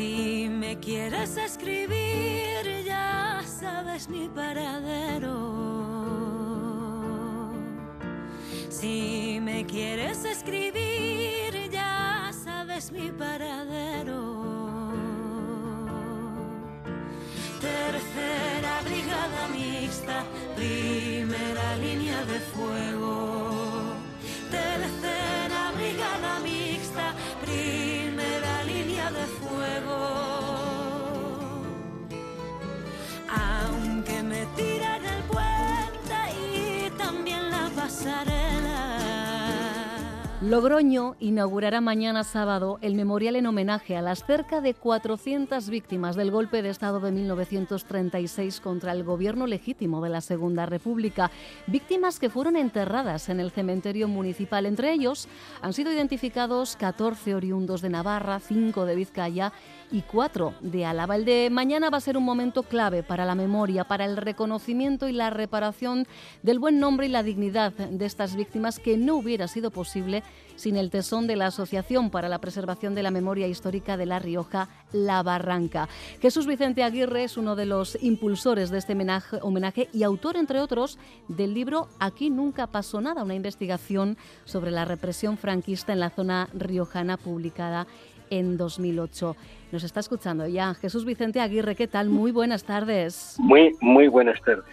Si 0.00 0.48
me 0.48 0.78
quieres 0.78 1.36
escribir, 1.36 2.84
ya 2.86 3.42
sabes 3.44 4.08
mi 4.08 4.30
paradero. 4.30 5.36
Si 8.70 9.38
me 9.42 9.66
quieres 9.66 10.24
escribir, 10.24 11.68
ya 11.70 12.30
sabes 12.32 12.90
mi 12.92 13.10
paradero. 13.10 14.22
Tercera 17.60 18.80
brigada 18.86 19.48
mixta, 19.52 20.24
primera 20.56 21.76
línea 21.76 22.24
de 22.24 22.40
fuego. 22.40 22.69
Logroño 40.50 41.14
inaugurará 41.20 41.80
mañana 41.80 42.24
sábado 42.24 42.80
el 42.82 42.96
memorial 42.96 43.36
en 43.36 43.46
homenaje 43.46 43.96
a 43.96 44.02
las 44.02 44.24
cerca 44.24 44.60
de 44.60 44.74
400 44.74 45.70
víctimas 45.70 46.16
del 46.16 46.32
golpe 46.32 46.60
de 46.60 46.70
Estado 46.70 46.98
de 46.98 47.12
1936 47.12 48.60
contra 48.60 48.90
el 48.90 49.04
gobierno 49.04 49.46
legítimo 49.46 50.02
de 50.02 50.08
la 50.08 50.20
Segunda 50.20 50.66
República. 50.66 51.30
Víctimas 51.68 52.18
que 52.18 52.30
fueron 52.30 52.56
enterradas 52.56 53.28
en 53.28 53.38
el 53.38 53.52
cementerio 53.52 54.08
municipal. 54.08 54.66
Entre 54.66 54.92
ellos 54.92 55.28
han 55.62 55.72
sido 55.72 55.92
identificados 55.92 56.74
14 56.74 57.36
oriundos 57.36 57.80
de 57.80 57.90
Navarra, 57.90 58.40
5 58.40 58.86
de 58.86 58.96
Vizcaya 58.96 59.52
y 59.92 60.02
4 60.02 60.54
de 60.62 60.84
Álava. 60.84 61.14
El 61.14 61.26
de 61.26 61.48
mañana 61.50 61.90
va 61.90 61.98
a 61.98 62.00
ser 62.00 62.16
un 62.16 62.24
momento 62.24 62.64
clave 62.64 63.04
para 63.04 63.24
la 63.24 63.36
memoria, 63.36 63.84
para 63.84 64.04
el 64.04 64.16
reconocimiento 64.16 65.06
y 65.06 65.12
la 65.12 65.30
reparación 65.30 66.08
del 66.42 66.58
buen 66.58 66.80
nombre 66.80 67.06
y 67.06 67.10
la 67.10 67.22
dignidad 67.22 67.72
de 67.72 68.04
estas 68.04 68.34
víctimas 68.34 68.80
que 68.80 68.96
no 68.96 69.14
hubiera 69.14 69.46
sido 69.46 69.70
posible 69.70 70.24
sin 70.56 70.76
el 70.76 70.90
tesón 70.90 71.26
de 71.26 71.36
la 71.36 71.46
Asociación 71.46 72.10
para 72.10 72.28
la 72.28 72.38
Preservación 72.38 72.94
de 72.94 73.02
la 73.02 73.10
Memoria 73.10 73.46
Histórica 73.46 73.96
de 73.96 74.06
La 74.06 74.18
Rioja, 74.18 74.68
La 74.92 75.22
Barranca. 75.22 75.88
Jesús 76.20 76.46
Vicente 76.46 76.82
Aguirre 76.82 77.24
es 77.24 77.36
uno 77.36 77.56
de 77.56 77.66
los 77.66 77.96
impulsores 78.02 78.70
de 78.70 78.78
este 78.78 78.96
homenaje, 79.42 79.88
y 79.92 80.02
autor, 80.02 80.36
entre 80.36 80.60
otros, 80.60 80.98
del 81.28 81.54
libro 81.54 81.88
Aquí 81.98 82.28
nunca 82.30 82.66
pasó 82.66 83.00
nada, 83.00 83.24
una 83.24 83.34
investigación 83.34 84.18
sobre 84.44 84.70
la 84.70 84.84
represión 84.84 85.38
franquista 85.38 85.92
en 85.92 86.00
la 86.00 86.10
zona 86.10 86.48
riojana 86.52 87.16
publicada 87.16 87.86
en 88.30 88.56
2008. 88.56 89.36
Nos 89.72 89.84
está 89.84 90.00
escuchando 90.00 90.46
ya 90.46 90.74
Jesús 90.74 91.04
Vicente 91.04 91.40
Aguirre. 91.40 91.74
¿Qué 91.74 91.86
tal? 91.86 92.08
Muy 92.08 92.32
buenas 92.32 92.64
tardes. 92.64 93.36
Muy, 93.38 93.76
muy 93.80 94.08
buenas 94.08 94.40
tardes. 94.42 94.64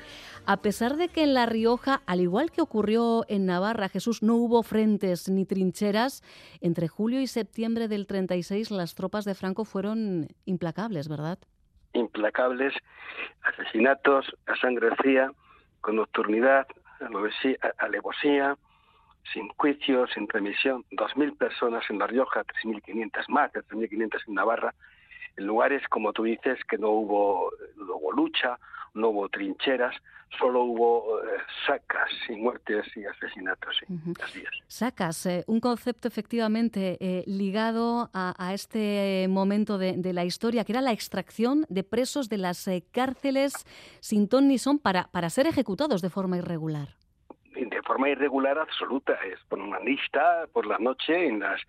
A 0.49 0.61
pesar 0.61 0.95
de 0.95 1.09
que 1.09 1.23
en 1.23 1.33
La 1.33 1.45
Rioja, 1.45 2.01
al 2.05 2.21
igual 2.21 2.51
que 2.51 2.61
ocurrió 2.61 3.25
en 3.27 3.45
Navarra, 3.45 3.89
Jesús, 3.89 4.23
no 4.23 4.35
hubo 4.35 4.63
frentes 4.63 5.27
ni 5.27 5.45
trincheras, 5.45 6.23
entre 6.61 6.87
julio 6.87 7.19
y 7.19 7.27
septiembre 7.27 7.89
del 7.89 8.07
36 8.07 8.71
las 8.71 8.95
tropas 8.95 9.25
de 9.25 9.35
Franco 9.35 9.65
fueron 9.65 10.29
implacables, 10.45 11.09
¿verdad? 11.09 11.37
Implacables, 11.91 12.73
asesinatos 13.41 14.33
a 14.45 14.55
sangre 14.55 14.95
fría, 14.95 15.33
con 15.81 15.97
nocturnidad, 15.97 16.65
alevosía, 17.79 18.55
sin 19.33 19.49
juicio, 19.49 20.07
sin 20.07 20.29
remisión, 20.29 20.85
2.000 20.91 21.37
personas 21.37 21.83
en 21.89 21.99
La 21.99 22.07
Rioja, 22.07 22.45
3.500 22.63 23.25
más, 23.27 23.51
3.500 23.51 24.21
en 24.25 24.33
Navarra, 24.33 24.73
en 25.35 25.45
lugares, 25.45 25.85
como 25.89 26.13
tú 26.13 26.23
dices, 26.23 26.57
que 26.69 26.77
no 26.77 26.91
hubo, 26.91 27.51
no 27.75 27.97
hubo 27.97 28.13
lucha, 28.13 28.57
no 28.97 29.09
hubo 29.09 29.29
trincheras, 29.29 29.95
solo 30.37 30.63
hubo 30.63 31.19
eh, 31.21 31.37
sacas 31.65 32.09
y 32.27 32.33
muertes 32.33 32.85
y 32.97 33.05
asesinatos. 33.05 33.77
Sí, 33.79 34.13
así 34.21 34.39
es. 34.39 34.49
Sacas, 34.67 35.25
eh, 35.25 35.43
un 35.47 35.59
concepto 35.59 36.07
efectivamente 36.07 36.97
eh, 36.99 37.23
ligado 37.27 38.09
a, 38.13 38.33
a 38.37 38.53
este 38.53 39.27
momento 39.29 39.77
de, 39.77 39.93
de 39.97 40.13
la 40.13 40.25
historia, 40.25 40.65
que 40.65 40.73
era 40.73 40.81
la 40.81 40.91
extracción 40.91 41.65
de 41.69 41.83
presos 41.83 42.27
de 42.27 42.37
las 42.37 42.69
cárceles 42.91 43.65
sin 44.01 44.27
ton 44.27 44.47
ni 44.47 44.57
son 44.57 44.79
para, 44.79 45.07
para 45.11 45.29
ser 45.29 45.47
ejecutados 45.47 46.01
de 46.01 46.09
forma 46.09 46.37
irregular. 46.37 46.89
De 47.55 47.81
forma 47.83 48.09
irregular 48.09 48.59
absoluta, 48.59 49.13
es 49.25 49.39
por 49.47 49.59
una 49.59 49.79
lista 49.79 50.45
por 50.51 50.65
la 50.67 50.77
noche 50.77 51.27
en 51.27 51.39
las 51.39 51.61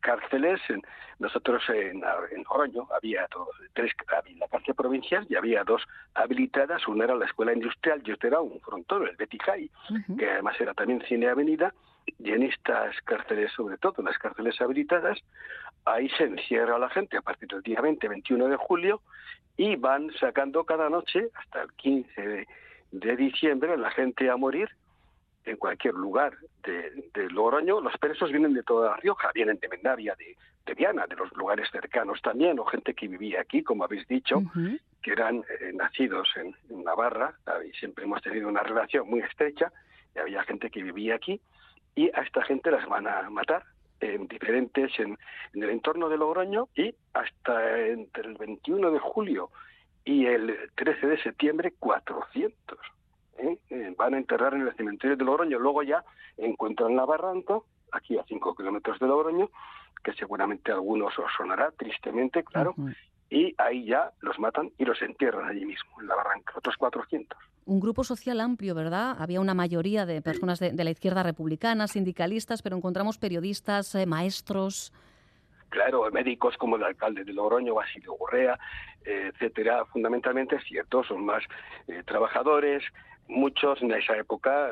cárceles. 0.00 0.60
En, 0.68 0.82
nosotros 1.18 1.62
en, 1.68 2.02
en 2.30 2.44
Oroño 2.48 2.88
había 2.94 3.26
tres, 3.72 3.92
había 4.08 4.38
la 4.38 4.48
cárcel 4.48 4.74
provincial 4.74 5.26
y 5.28 5.36
había 5.36 5.64
dos 5.64 5.82
habilitadas, 6.14 6.86
una 6.88 7.04
era 7.04 7.14
la 7.14 7.24
escuela 7.26 7.52
industrial 7.52 8.02
y 8.04 8.12
otra 8.12 8.28
era 8.28 8.40
un 8.40 8.60
frontón, 8.60 9.08
el 9.08 9.16
Ujú. 9.16 10.16
que 10.16 10.30
además 10.30 10.60
era 10.60 10.74
también 10.74 11.02
cine 11.08 11.28
avenida, 11.28 11.72
y 12.18 12.30
en 12.30 12.42
estas 12.44 13.00
cárceles, 13.02 13.50
sobre 13.52 13.78
todo 13.78 13.94
en 13.98 14.04
las 14.04 14.18
cárceles 14.18 14.60
habilitadas, 14.60 15.18
ahí 15.84 16.08
se 16.10 16.24
encierra 16.24 16.78
la 16.78 16.88
gente 16.90 17.16
a 17.16 17.22
partir 17.22 17.48
del 17.48 17.62
día 17.62 17.80
20, 17.80 18.08
21 18.08 18.48
de 18.48 18.56
julio, 18.56 19.00
y 19.56 19.76
van 19.76 20.12
sacando 20.20 20.64
cada 20.64 20.90
noche, 20.90 21.28
hasta 21.34 21.62
el 21.62 21.72
15 21.72 22.20
de, 22.20 22.46
de 22.92 23.16
diciembre, 23.16 23.76
la 23.76 23.90
gente 23.90 24.30
a 24.30 24.36
morir 24.36 24.68
en 25.46 25.56
cualquier 25.56 25.94
lugar 25.94 26.36
de, 26.64 27.08
de 27.14 27.30
Logroño. 27.30 27.80
Los 27.80 27.96
presos 27.98 28.30
vienen 28.30 28.52
de 28.52 28.62
toda 28.62 28.90
La 28.90 28.96
Rioja, 28.96 29.30
vienen 29.34 29.58
de 29.58 29.68
Mendavia, 29.68 30.14
de, 30.16 30.36
de 30.66 30.74
Viana, 30.74 31.06
de 31.06 31.16
los 31.16 31.32
lugares 31.36 31.68
cercanos 31.70 32.20
también, 32.20 32.58
o 32.58 32.64
gente 32.64 32.94
que 32.94 33.08
vivía 33.08 33.40
aquí, 33.40 33.62
como 33.62 33.84
habéis 33.84 34.06
dicho, 34.08 34.42
que 35.02 35.12
eran 35.12 35.44
eh, 35.60 35.72
nacidos 35.72 36.28
en, 36.36 36.54
en 36.68 36.84
Navarra, 36.84 37.34
y 37.66 37.72
siempre 37.78 38.04
hemos 38.04 38.20
tenido 38.22 38.48
una 38.48 38.62
relación 38.62 39.08
muy 39.08 39.20
estrecha, 39.20 39.72
y 40.14 40.18
había 40.18 40.42
gente 40.42 40.68
que 40.68 40.82
vivía 40.82 41.14
aquí, 41.14 41.40
y 41.94 42.08
a 42.08 42.22
esta 42.22 42.42
gente 42.42 42.70
las 42.70 42.86
van 42.86 43.06
a 43.06 43.30
matar 43.30 43.64
en 44.00 44.26
diferentes, 44.26 44.92
en, 44.98 45.16
en 45.54 45.62
el 45.62 45.70
entorno 45.70 46.08
de 46.08 46.18
Logroño, 46.18 46.68
y 46.74 46.94
hasta 47.14 47.86
entre 47.86 48.28
el 48.28 48.34
21 48.34 48.90
de 48.90 48.98
julio 48.98 49.50
y 50.04 50.26
el 50.26 50.70
13 50.76 51.06
de 51.06 51.22
septiembre, 51.22 51.74
400. 51.78 52.78
¿Eh? 53.38 53.58
Eh, 53.70 53.94
van 53.96 54.14
a 54.14 54.18
enterrar 54.18 54.54
en 54.54 54.62
el 54.62 54.74
cementerio 54.74 55.16
de 55.16 55.24
Logroño, 55.24 55.58
luego 55.58 55.82
ya 55.82 56.04
encuentran 56.36 56.96
la 56.96 57.04
barranca, 57.04 57.58
aquí 57.92 58.18
a 58.18 58.24
5 58.24 58.54
kilómetros 58.54 58.98
de 58.98 59.06
Logroño, 59.06 59.50
que 60.02 60.12
seguramente 60.14 60.72
a 60.72 60.74
algunos 60.74 61.18
os 61.18 61.32
sonará 61.36 61.70
tristemente, 61.72 62.44
claro, 62.44 62.74
y 63.28 63.54
ahí 63.58 63.86
ya 63.86 64.12
los 64.20 64.38
matan 64.38 64.70
y 64.78 64.84
los 64.84 65.00
entierran 65.02 65.48
allí 65.48 65.64
mismo, 65.64 66.00
en 66.00 66.06
la 66.06 66.14
barranca, 66.14 66.52
otros 66.56 66.76
400. 66.76 67.38
Un 67.64 67.80
grupo 67.80 68.04
social 68.04 68.40
amplio, 68.40 68.74
¿verdad? 68.74 69.16
Había 69.18 69.40
una 69.40 69.54
mayoría 69.54 70.06
de 70.06 70.22
personas 70.22 70.60
de, 70.60 70.70
de 70.70 70.84
la 70.84 70.90
izquierda 70.90 71.24
republicana, 71.24 71.88
sindicalistas, 71.88 72.62
pero 72.62 72.76
encontramos 72.76 73.18
periodistas, 73.18 73.94
eh, 73.96 74.06
maestros. 74.06 74.92
Claro, 75.70 76.08
médicos 76.12 76.56
como 76.56 76.76
el 76.76 76.84
alcalde 76.84 77.24
de 77.24 77.32
Logroño, 77.32 77.74
Basilio 77.74 78.12
Gurrea, 78.12 78.56
etcétera, 79.06 79.84
fundamentalmente 79.86 80.56
es 80.56 80.64
cierto, 80.64 81.04
son 81.04 81.24
más 81.24 81.42
eh, 81.88 82.02
trabajadores, 82.04 82.82
muchos 83.28 83.80
en 83.82 83.92
esa 83.92 84.16
época, 84.16 84.70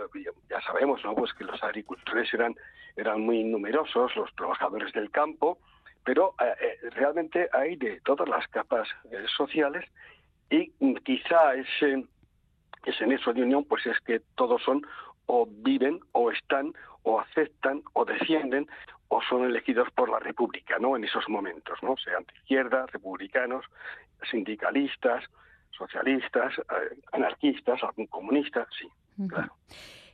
ya, 0.48 0.60
sabemos, 0.62 1.02
¿no? 1.04 1.14
Pues 1.14 1.32
que 1.34 1.44
los 1.44 1.62
agricultores 1.62 2.32
eran, 2.32 2.54
eran 2.96 3.20
muy 3.20 3.44
numerosos, 3.44 4.14
los 4.16 4.34
trabajadores 4.34 4.92
del 4.92 5.10
campo, 5.10 5.58
pero 6.04 6.34
eh, 6.40 6.54
eh, 6.60 6.90
realmente 6.90 7.48
hay 7.52 7.76
de 7.76 8.00
todas 8.00 8.28
las 8.28 8.46
capas 8.48 8.88
eh, 9.10 9.24
sociales 9.36 9.84
y 10.50 10.70
quizá 11.04 11.54
ese, 11.54 12.04
ese 12.84 13.06
nexo 13.06 13.32
de 13.32 13.42
unión 13.42 13.64
pues 13.64 13.86
es 13.86 13.98
que 14.00 14.20
todos 14.34 14.62
son 14.62 14.82
o 15.26 15.46
viven 15.48 16.00
o 16.12 16.30
están 16.30 16.74
o 17.02 17.20
aceptan 17.20 17.82
o 17.94 18.04
defienden 18.04 18.68
o 19.08 19.22
son 19.22 19.44
elegidos 19.44 19.88
por 19.92 20.08
la 20.10 20.18
República, 20.18 20.78
¿no? 20.78 20.96
En 20.96 21.04
esos 21.04 21.28
momentos, 21.28 21.82
¿no? 21.82 21.96
Sean 21.96 22.24
de 22.24 22.34
izquierda, 22.34 22.86
republicanos, 22.86 23.64
sindicalistas, 24.30 25.24
socialistas, 25.76 26.58
eh, 26.58 26.96
anarquistas, 27.12 27.82
algún 27.82 28.06
comunista, 28.06 28.66
sí, 28.78 28.88
claro. 29.28 29.54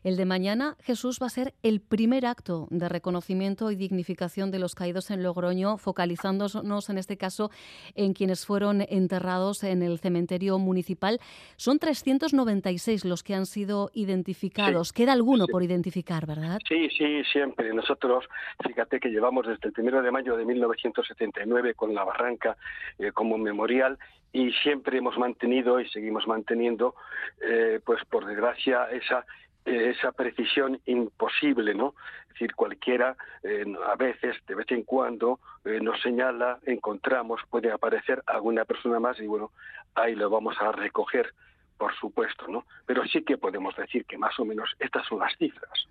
El 0.03 0.17
de 0.17 0.25
mañana, 0.25 0.77
Jesús, 0.81 1.19
va 1.21 1.27
a 1.27 1.31
ser 1.31 1.53
el 1.63 1.81
primer 1.81 2.25
acto 2.25 2.69
de 2.71 2.89
reconocimiento 2.89 3.71
y 3.71 3.77
dignificación 3.77 4.51
de 4.51 4.59
los 4.59 4.75
caídos 4.75 5.11
en 5.11 5.23
Logroño, 5.23 5.77
focalizándonos 5.77 6.89
en 6.89 6.97
este 6.97 7.19
caso 7.19 7.51
en 7.95 8.15
quienes 8.15 8.47
fueron 8.47 8.81
enterrados 8.89 9.63
en 9.63 9.83
el 9.83 9.99
cementerio 9.99 10.59
municipal. 10.59 11.21
Son 11.57 11.79
396 11.79 13.05
los 13.05 13.23
que 13.23 13.35
han 13.35 13.45
sido 13.45 13.91
identificados. 13.93 14.95
Queda 14.95 15.13
alguno 15.13 15.45
sí. 15.45 15.53
por 15.53 15.63
identificar, 15.63 16.27
¿verdad? 16.27 16.61
Sí, 16.67 16.89
sí, 16.97 17.23
siempre. 17.31 17.75
Nosotros, 17.75 18.25
fíjate 18.67 19.01
que 19.01 19.11
llevamos 19.11 19.47
desde 19.47 19.69
el 19.69 19.73
primero 19.73 20.01
de 20.01 20.11
mayo 20.11 20.35
de 20.35 20.47
1979 20.47 21.75
con 21.75 21.95
la 21.95 22.05
Barranca 22.05 22.57
eh, 22.99 23.13
como 23.13 23.37
memorial 23.37 23.99
y 24.33 24.53
siempre 24.63 24.99
hemos 24.99 25.19
mantenido 25.19 25.81
y 25.81 25.89
seguimos 25.89 26.27
manteniendo, 26.27 26.95
eh, 27.43 27.81
pues 27.85 28.03
por 28.05 28.25
desgracia, 28.25 28.85
esa 28.91 29.27
esa 29.65 30.13
precisión 30.13 30.81
imposible, 30.87 31.75
¿no? 31.75 31.95
Es 32.23 32.29
decir, 32.35 32.55
cualquiera, 32.55 33.17
eh, 33.43 33.65
a 33.87 33.97
veces, 33.97 34.37
de 34.47 34.55
vez 34.55 34.71
en 34.71 34.85
cuando, 34.85 35.41
eh, 35.65 35.81
nos 35.81 36.01
señala, 36.01 36.59
encontramos, 36.65 37.41
puede 37.51 37.71
aparecer 37.71 38.23
alguna 38.27 38.65
persona 38.65 38.99
más 39.01 39.19
y 39.21 39.27
bueno, 39.27 39.51
ahí 39.95 40.15
lo 40.15 40.31
vamos 40.31 40.57
a 40.61 40.73
recoger 40.73 41.35
por 41.81 41.97
supuesto, 41.97 42.47
¿no? 42.47 42.67
Pero 42.85 43.07
sí 43.07 43.23
que 43.23 43.39
podemos 43.39 43.75
decir 43.75 44.05
que 44.05 44.19
más 44.19 44.39
o 44.39 44.45
menos 44.45 44.69
estas 44.79 45.07
son 45.09 45.21
las 45.21 45.35
cifras. 45.39 45.89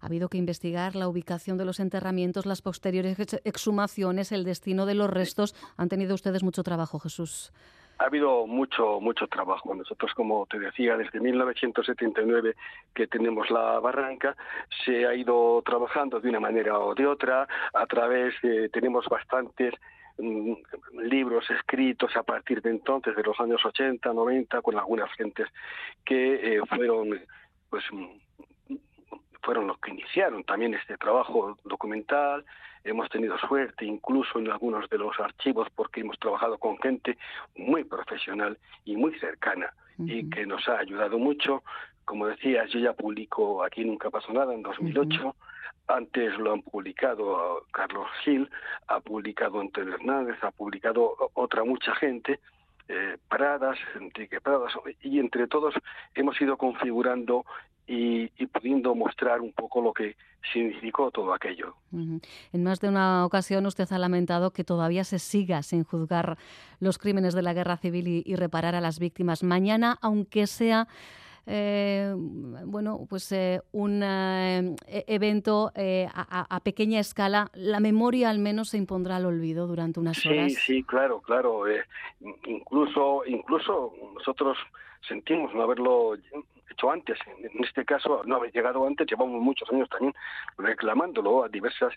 Ha 0.00 0.06
habido 0.06 0.28
que 0.28 0.36
investigar 0.36 0.96
la 0.96 1.06
ubicación 1.06 1.56
de 1.56 1.64
los 1.64 1.78
enterramientos, 1.78 2.44
las 2.44 2.60
posteriores 2.60 3.16
exhumaciones, 3.44 4.32
el 4.32 4.42
destino 4.42 4.84
de 4.84 4.94
los 4.96 5.08
restos. 5.08 5.54
Han 5.76 5.88
tenido 5.88 6.12
ustedes 6.12 6.42
mucho 6.42 6.64
trabajo, 6.64 6.98
Jesús. 6.98 7.52
Ha 7.98 8.04
habido 8.04 8.46
mucho, 8.46 9.00
mucho 9.00 9.26
trabajo. 9.26 9.74
Nosotros, 9.74 10.12
como 10.14 10.46
te 10.46 10.58
decía, 10.58 10.96
desde 10.96 11.20
1979 11.20 12.54
que 12.94 13.06
tenemos 13.06 13.50
la 13.50 13.78
barranca, 13.80 14.36
se 14.84 15.06
ha 15.06 15.14
ido 15.14 15.62
trabajando 15.62 16.20
de 16.20 16.28
una 16.28 16.40
manera 16.40 16.78
o 16.78 16.94
de 16.94 17.06
otra. 17.06 17.48
A 17.72 17.86
través, 17.86 18.34
de, 18.42 18.68
tenemos 18.68 19.06
bastantes 19.06 19.74
Mm, 20.18 20.54
libros 21.02 21.44
escritos 21.50 22.16
a 22.16 22.22
partir 22.22 22.62
de 22.62 22.70
entonces, 22.70 23.14
de 23.14 23.22
los 23.22 23.38
años 23.38 23.62
80, 23.62 24.14
90, 24.14 24.62
con 24.62 24.78
algunas 24.78 25.12
gentes 25.12 25.46
que 26.06 26.56
eh, 26.56 26.60
fueron, 26.70 27.20
pues, 27.68 27.84
mm, 27.92 28.76
fueron 29.42 29.66
los 29.66 29.78
que 29.78 29.90
iniciaron 29.90 30.42
también 30.44 30.72
este 30.74 30.96
trabajo 30.96 31.58
documental. 31.64 32.44
Hemos 32.86 33.08
tenido 33.08 33.36
suerte 33.38 33.84
incluso 33.84 34.38
en 34.38 34.48
algunos 34.48 34.88
de 34.88 34.98
los 34.98 35.18
archivos 35.18 35.66
porque 35.74 36.02
hemos 36.02 36.18
trabajado 36.20 36.56
con 36.56 36.78
gente 36.78 37.18
muy 37.56 37.82
profesional 37.82 38.56
y 38.84 38.96
muy 38.96 39.18
cercana 39.18 39.72
y 39.98 40.30
que 40.30 40.46
nos 40.46 40.68
ha 40.68 40.78
ayudado 40.78 41.18
mucho. 41.18 41.64
Como 42.04 42.28
decía, 42.28 42.64
yo 42.66 42.78
ya 42.78 42.92
publico 42.92 43.64
Aquí 43.64 43.84
Nunca 43.84 44.08
Pasó 44.10 44.32
Nada 44.32 44.54
en 44.54 44.62
2008. 44.62 45.34
Antes 45.88 46.38
lo 46.38 46.52
han 46.52 46.62
publicado 46.62 47.64
Carlos 47.72 48.06
Gil, 48.22 48.48
ha 48.86 49.00
publicado 49.00 49.60
Antonio 49.60 49.94
Hernández, 49.94 50.36
ha 50.42 50.52
publicado 50.52 51.16
otra 51.34 51.64
mucha 51.64 51.94
gente, 51.96 52.38
eh, 52.88 53.16
Pradas, 53.28 53.78
Enrique 53.96 54.40
Pradas, 54.40 54.72
y 55.00 55.18
entre 55.18 55.48
todos 55.48 55.74
hemos 56.14 56.40
ido 56.40 56.56
configurando 56.56 57.44
y, 57.86 58.28
pudiendo 58.46 58.94
mostrar 58.94 59.40
un 59.40 59.52
poco 59.52 59.80
lo 59.80 59.92
que 59.92 60.16
significó 60.52 61.10
todo 61.10 61.32
aquello. 61.34 61.74
En 61.92 62.62
más 62.62 62.80
de 62.80 62.88
una 62.88 63.24
ocasión 63.24 63.66
usted 63.66 63.90
ha 63.90 63.98
lamentado 63.98 64.52
que 64.52 64.64
todavía 64.64 65.04
se 65.04 65.18
siga 65.18 65.62
sin 65.62 65.84
juzgar 65.84 66.38
los 66.80 66.98
crímenes 66.98 67.34
de 67.34 67.42
la 67.42 67.54
guerra 67.54 67.76
civil 67.76 68.22
y 68.24 68.36
reparar 68.36 68.74
a 68.74 68.80
las 68.80 68.98
víctimas. 68.98 69.42
Mañana, 69.42 69.98
aunque 70.00 70.46
sea 70.46 70.88
eh, 71.48 72.12
bueno, 72.16 73.06
pues 73.08 73.30
eh, 73.30 73.60
un 73.70 74.02
eh, 74.02 74.74
e-, 74.88 75.04
evento 75.06 75.70
a, 76.12 76.60
pequeña 76.60 76.98
escala, 76.98 77.50
la 77.54 77.78
memoria 77.78 78.30
al 78.30 78.40
menos 78.40 78.70
se 78.70 78.78
impondrá 78.78 79.16
al 79.16 79.26
olvido 79.26 79.68
durante 79.68 80.00
unas 80.00 80.24
horas. 80.26 80.52
Sí, 80.52 80.58
sí, 80.58 80.82
claro, 80.82 81.20
claro. 81.20 81.62
incluso, 82.46 83.22
incluso 83.26 83.92
nosotros 84.14 84.58
sentimos 85.06 85.54
no 85.54 85.62
haberlo 85.62 86.16
hecho 86.70 86.90
antes. 86.90 87.18
En 87.38 87.64
este 87.64 87.84
caso, 87.84 88.22
no 88.24 88.36
haber 88.36 88.52
llegado 88.52 88.86
antes, 88.86 89.06
llevamos 89.06 89.40
muchos 89.40 89.70
años 89.72 89.88
también 89.88 90.14
reclamándolo 90.58 91.44
a 91.44 91.48
diversas 91.48 91.92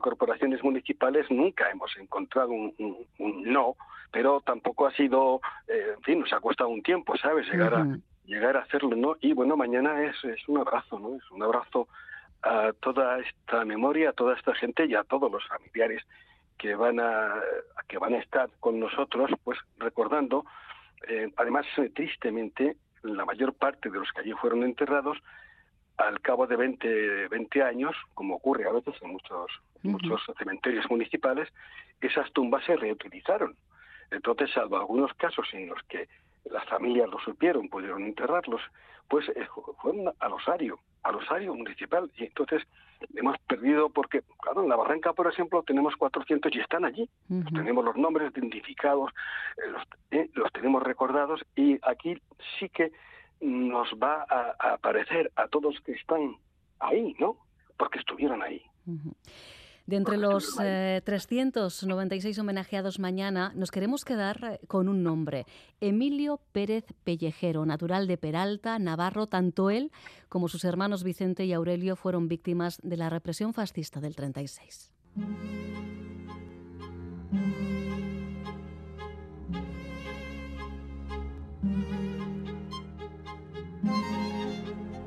corporaciones 0.00 0.62
municipales. 0.62 1.30
Nunca 1.30 1.70
hemos 1.70 1.96
encontrado 1.96 2.50
un, 2.50 3.06
no, 3.18 3.76
pero 4.10 4.40
tampoco 4.40 4.86
ha 4.86 4.92
sido, 4.92 5.40
en 5.68 6.02
fin, 6.02 6.20
nos 6.20 6.32
ha 6.32 6.40
costado 6.40 6.70
un 6.70 6.82
tiempo, 6.82 7.16
¿sabes? 7.16 7.46
Llegar 7.48 7.74
a 7.74 7.86
llegar 8.26 8.56
a 8.56 8.60
hacerlo, 8.60 8.96
¿no? 8.96 9.16
Y 9.20 9.32
bueno, 9.32 9.56
mañana 9.56 10.02
es, 10.04 10.16
es 10.24 10.48
un 10.48 10.58
abrazo, 10.58 10.98
¿no? 10.98 11.16
Es 11.16 11.30
un 11.30 11.42
abrazo 11.42 11.88
a 12.42 12.72
toda 12.80 13.20
esta 13.20 13.64
memoria, 13.64 14.10
a 14.10 14.12
toda 14.12 14.34
esta 14.34 14.54
gente 14.54 14.86
y 14.86 14.94
a 14.94 15.04
todos 15.04 15.30
los 15.30 15.46
familiares 15.46 16.02
que 16.58 16.74
van 16.74 17.00
a, 17.00 17.34
que 17.88 17.98
van 17.98 18.14
a 18.14 18.18
estar 18.18 18.48
con 18.60 18.78
nosotros, 18.78 19.30
pues 19.44 19.58
recordando, 19.78 20.44
eh, 21.08 21.30
además 21.36 21.66
tristemente, 21.94 22.76
la 23.02 23.24
mayor 23.24 23.54
parte 23.54 23.90
de 23.90 23.98
los 23.98 24.10
que 24.12 24.20
allí 24.20 24.32
fueron 24.32 24.62
enterrados, 24.62 25.18
al 25.98 26.20
cabo 26.20 26.46
de 26.46 26.56
20, 26.56 27.28
20 27.28 27.62
años, 27.62 27.94
como 28.14 28.36
ocurre 28.36 28.66
a 28.66 28.72
veces 28.72 28.94
en 29.02 29.12
muchos, 29.12 29.50
muchos 29.82 30.22
cementerios 30.38 30.88
municipales, 30.90 31.48
esas 32.00 32.32
tumbas 32.32 32.64
se 32.64 32.76
reutilizaron. 32.76 33.56
Entonces, 34.10 34.50
salvo 34.52 34.76
algunos 34.76 35.12
casos 35.14 35.46
en 35.52 35.68
los 35.68 35.82
que 35.84 36.08
las 36.44 36.64
familias 36.66 37.08
lo 37.08 37.18
supieron, 37.20 37.68
pudieron 37.68 38.02
enterrarlos, 38.04 38.60
pues 39.08 39.28
eh, 39.30 39.46
fueron 39.80 40.12
al 40.18 40.32
osario, 40.32 40.78
al 41.02 41.16
osario 41.16 41.54
municipal. 41.54 42.10
Y 42.16 42.24
entonces 42.24 42.62
hemos 43.14 43.36
perdido, 43.40 43.90
porque, 43.90 44.22
claro, 44.40 44.62
en 44.62 44.68
la 44.68 44.76
Barranca, 44.76 45.12
por 45.12 45.26
ejemplo, 45.26 45.62
tenemos 45.62 45.96
400 45.96 46.54
y 46.54 46.60
están 46.60 46.84
allí. 46.84 47.08
Tenemos 47.52 47.84
los 47.84 47.96
nombres 47.96 48.32
identificados, 48.32 49.10
eh, 49.56 49.70
los, 49.70 49.82
eh, 50.10 50.30
los, 50.34 50.52
tenemos 50.52 50.82
recordados 50.82 51.44
y 51.56 51.78
aquí 51.82 52.20
sí 52.58 52.68
que 52.68 52.92
nos 53.40 53.88
va 53.94 54.24
a, 54.28 54.74
aparecer 54.74 55.32
a 55.36 55.48
todos 55.48 55.80
que 55.80 55.92
están 55.92 56.36
ahí, 56.78 57.14
¿no? 57.18 57.36
Porque 57.76 57.98
estuvieron 57.98 58.42
ahí. 58.42 58.62
De 59.92 59.98
entre 59.98 60.16
los 60.16 60.56
396 60.56 62.38
eh, 62.38 62.40
homenajeados 62.40 62.98
mañana, 62.98 63.52
nos 63.54 63.70
queremos 63.70 64.06
quedar 64.06 64.42
eh, 64.42 64.66
con 64.66 64.88
un 64.88 65.02
nombre, 65.02 65.44
Emilio 65.82 66.40
Pérez 66.52 66.86
Pellejero, 67.04 67.66
natural 67.66 68.06
de 68.06 68.16
Peralta, 68.16 68.78
Navarro. 68.78 69.26
Tanto 69.26 69.68
él 69.68 69.92
como 70.30 70.48
sus 70.48 70.64
hermanos 70.64 71.04
Vicente 71.04 71.44
y 71.44 71.52
Aurelio 71.52 71.94
fueron 71.94 72.26
víctimas 72.26 72.80
de 72.82 72.96
la 72.96 73.10
represión 73.10 73.52
fascista 73.52 74.00
del 74.00 74.16
36. 74.16 74.92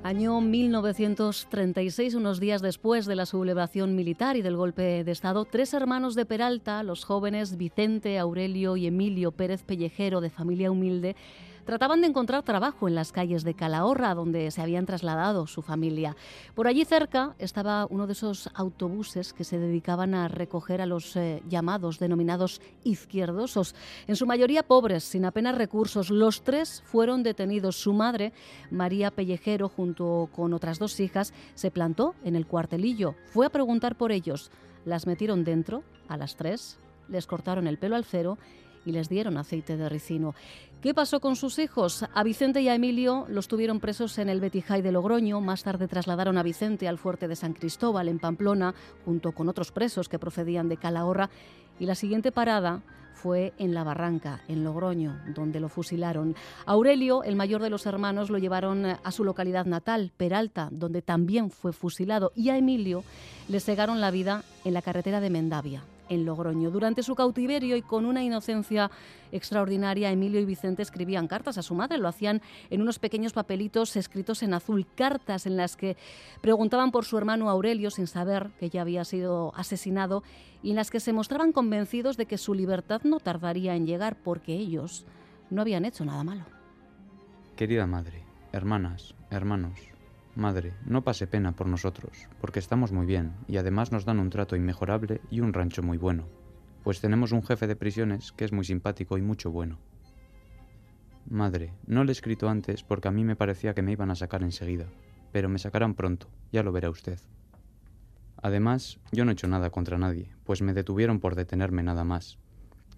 Año 0.05 0.39
1936, 0.39 2.13
unos 2.13 2.39
días 2.39 2.61
después 2.61 3.07
de 3.07 3.15
la 3.15 3.25
sublevación 3.25 3.95
militar 3.95 4.37
y 4.37 4.43
del 4.43 4.55
golpe 4.55 5.03
de 5.03 5.11
Estado, 5.11 5.45
tres 5.45 5.73
hermanos 5.73 6.13
de 6.13 6.27
Peralta, 6.27 6.83
los 6.83 7.03
jóvenes 7.05 7.57
Vicente, 7.57 8.19
Aurelio 8.19 8.77
y 8.77 8.85
Emilio 8.85 9.31
Pérez 9.31 9.63
Pellejero, 9.63 10.21
de 10.21 10.29
familia 10.29 10.69
humilde, 10.69 11.15
Trataban 11.65 12.01
de 12.01 12.07
encontrar 12.07 12.43
trabajo 12.43 12.87
en 12.87 12.93
las 12.93 13.11
calles 13.11 13.43
de 13.43 13.55
Calahorra, 13.55 14.13
donde 14.13 14.51
se 14.51 14.61
habían 14.61 14.85
trasladado 14.85 15.47
su 15.47 15.63
familia. 15.63 16.15
Por 16.53 16.67
allí 16.67 16.85
cerca 16.85 17.35
estaba 17.39 17.87
uno 17.89 18.05
de 18.05 18.13
esos 18.13 18.51
autobuses 18.53 19.33
que 19.33 19.43
se 19.43 19.57
dedicaban 19.57 20.13
a 20.13 20.27
recoger 20.27 20.79
a 20.79 20.85
los 20.85 21.15
eh, 21.15 21.41
llamados 21.49 21.97
denominados 21.97 22.61
izquierdosos, 22.83 23.73
en 24.05 24.15
su 24.15 24.27
mayoría 24.27 24.61
pobres, 24.61 25.03
sin 25.03 25.25
apenas 25.25 25.57
recursos. 25.57 26.11
Los 26.11 26.43
tres 26.43 26.83
fueron 26.85 27.23
detenidos. 27.23 27.77
Su 27.77 27.93
madre, 27.93 28.31
María 28.69 29.09
Pellejero, 29.09 29.67
junto 29.67 30.29
con 30.35 30.53
otras 30.53 30.77
dos 30.77 30.99
hijas, 30.99 31.33
se 31.55 31.71
plantó 31.71 32.13
en 32.23 32.35
el 32.35 32.45
cuartelillo. 32.45 33.15
Fue 33.25 33.47
a 33.47 33.49
preguntar 33.49 33.95
por 33.95 34.11
ellos. 34.11 34.51
Las 34.85 35.07
metieron 35.07 35.43
dentro, 35.43 35.83
a 36.07 36.15
las 36.15 36.35
tres, 36.35 36.77
les 37.07 37.25
cortaron 37.25 37.67
el 37.67 37.77
pelo 37.77 37.95
al 37.95 38.05
cero 38.05 38.37
y 38.85 38.91
les 38.91 39.09
dieron 39.09 39.37
aceite 39.37 39.77
de 39.77 39.89
ricino. 39.89 40.35
¿Qué 40.81 40.93
pasó 40.93 41.19
con 41.19 41.35
sus 41.35 41.57
hijos? 41.57 42.05
A 42.13 42.23
Vicente 42.23 42.61
y 42.61 42.69
a 42.69 42.75
Emilio 42.75 43.25
los 43.27 43.47
tuvieron 43.47 43.79
presos 43.79 44.19
en 44.19 44.29
el 44.29 44.39
Betijay 44.39 44.81
de 44.83 44.91
Logroño. 44.91 45.41
Más 45.41 45.63
tarde 45.63 45.87
trasladaron 45.87 46.37
a 46.37 46.43
Vicente 46.43 46.87
al 46.87 46.99
fuerte 46.99 47.27
de 47.27 47.35
San 47.35 47.53
Cristóbal, 47.53 48.07
en 48.07 48.19
Pamplona, 48.19 48.75
junto 49.03 49.31
con 49.31 49.49
otros 49.49 49.71
presos 49.71 50.07
que 50.07 50.19
procedían 50.19 50.69
de 50.69 50.77
Calahorra. 50.77 51.31
Y 51.79 51.87
la 51.87 51.95
siguiente 51.95 52.31
parada 52.31 52.83
fue 53.15 53.53
en 53.57 53.73
La 53.73 53.83
Barranca, 53.83 54.41
en 54.47 54.63
Logroño, 54.63 55.19
donde 55.33 55.59
lo 55.59 55.69
fusilaron. 55.69 56.35
Aurelio, 56.67 57.23
el 57.23 57.35
mayor 57.35 57.63
de 57.63 57.71
los 57.71 57.87
hermanos, 57.87 58.29
lo 58.29 58.37
llevaron 58.37 58.85
a 58.85 59.11
su 59.11 59.23
localidad 59.23 59.65
natal, 59.65 60.11
Peralta, 60.15 60.69
donde 60.71 61.01
también 61.01 61.49
fue 61.49 61.73
fusilado. 61.73 62.31
Y 62.35 62.49
a 62.49 62.57
Emilio 62.57 63.03
le 63.47 63.59
cegaron 63.59 64.01
la 64.01 64.11
vida 64.11 64.43
en 64.63 64.75
la 64.75 64.83
carretera 64.83 65.21
de 65.21 65.31
Mendavia, 65.31 65.83
en 66.09 66.25
Logroño. 66.25 66.71
Durante 66.71 67.03
su 67.03 67.15
cautiverio 67.15 67.75
y 67.75 67.81
con 67.81 68.05
una 68.05 68.23
inocencia 68.23 68.91
extraordinaria, 69.31 70.11
Emilio 70.11 70.39
y 70.39 70.45
Vicente 70.45 70.81
escribían 70.81 71.27
cartas 71.27 71.57
a 71.57 71.61
su 71.61 71.75
madre. 71.75 71.97
Lo 71.97 72.07
hacían 72.07 72.41
en 72.69 72.81
unos 72.81 72.99
pequeños 72.99 73.33
papelitos 73.33 73.95
escritos 73.95 74.43
en 74.43 74.53
azul, 74.53 74.85
cartas 74.95 75.45
en 75.45 75.57
las 75.57 75.75
que 75.75 75.97
preguntaban 76.41 76.91
por 76.91 77.05
su 77.05 77.17
hermano 77.17 77.49
Aurelio 77.49 77.89
sin 77.89 78.07
saber 78.07 78.51
que 78.59 78.69
ya 78.69 78.81
había 78.81 79.03
sido 79.03 79.53
asesinado 79.55 80.23
y 80.61 80.71
en 80.71 80.75
las 80.75 80.91
que 80.91 80.99
se 80.99 81.13
mostraban 81.13 81.51
convencidos 81.51 82.17
de 82.17 82.25
que 82.25 82.37
su 82.37 82.53
libertad 82.53 83.01
no 83.03 83.19
tardaría 83.19 83.75
en 83.75 83.85
llegar 83.85 84.17
porque 84.23 84.53
ellos 84.53 85.05
no 85.49 85.61
habían 85.61 85.85
hecho 85.85 86.05
nada 86.05 86.23
malo. 86.23 86.45
Querida 87.55 87.87
madre, 87.87 88.23
hermanas, 88.51 89.15
hermanos, 89.29 89.79
Madre, 90.35 90.73
no 90.85 91.01
pase 91.01 91.27
pena 91.27 91.53
por 91.53 91.67
nosotros, 91.67 92.27
porque 92.41 92.59
estamos 92.59 92.91
muy 92.91 93.05
bien 93.05 93.33
y 93.47 93.55
además 93.55 93.93
nos 93.93 94.03
dan 94.03 94.19
un 94.19 94.29
trato 94.29 94.57
inmejorable 94.57 95.21
y 95.31 95.39
un 95.39 95.53
rancho 95.53 95.81
muy 95.81 95.97
bueno, 95.97 96.27
pues 96.83 96.99
tenemos 96.99 97.31
un 97.31 97.41
jefe 97.41 97.67
de 97.67 97.77
prisiones 97.77 98.33
que 98.33 98.43
es 98.43 98.51
muy 98.51 98.65
simpático 98.65 99.17
y 99.17 99.21
mucho 99.21 99.49
bueno. 99.49 99.79
Madre, 101.29 101.73
no 101.87 102.03
le 102.03 102.11
he 102.11 102.13
escrito 102.13 102.49
antes 102.49 102.83
porque 102.83 103.07
a 103.07 103.11
mí 103.11 103.23
me 103.23 103.37
parecía 103.37 103.73
que 103.73 103.81
me 103.81 103.93
iban 103.93 104.11
a 104.11 104.15
sacar 104.15 104.43
enseguida, 104.43 104.87
pero 105.31 105.47
me 105.47 105.57
sacarán 105.57 105.95
pronto, 105.95 106.27
ya 106.51 106.63
lo 106.63 106.73
verá 106.73 106.89
usted. 106.89 107.19
Además, 108.35 108.99
yo 109.13 109.23
no 109.23 109.31
he 109.31 109.33
hecho 109.33 109.47
nada 109.47 109.69
contra 109.69 109.97
nadie, 109.97 110.35
pues 110.43 110.61
me 110.61 110.73
detuvieron 110.73 111.21
por 111.21 111.35
detenerme 111.35 111.81
nada 111.81 112.03
más. 112.03 112.39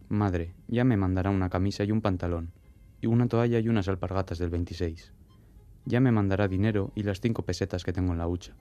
Madre, 0.10 0.56
ya 0.68 0.84
me 0.84 0.98
mandará 0.98 1.30
una 1.30 1.50
camisa 1.50 1.84
y 1.84 1.92
un 1.92 2.02
pantalón, 2.02 2.52
y 3.00 3.06
una 3.06 3.28
toalla 3.28 3.60
y 3.60 3.70
unas 3.70 3.88
alpargatas 3.88 4.40
del 4.40 4.50
26. 4.50 5.14
Ya 5.88 6.02
me 6.02 6.12
mandará 6.12 6.50
dinero 6.50 6.92
y 6.96 7.04
las 7.04 7.22
cinco 7.22 7.44
pesetas 7.44 7.86
que 7.86 7.94
tengo 7.94 8.12
en 8.12 8.18
la 8.18 8.28
hucha. 8.28 8.52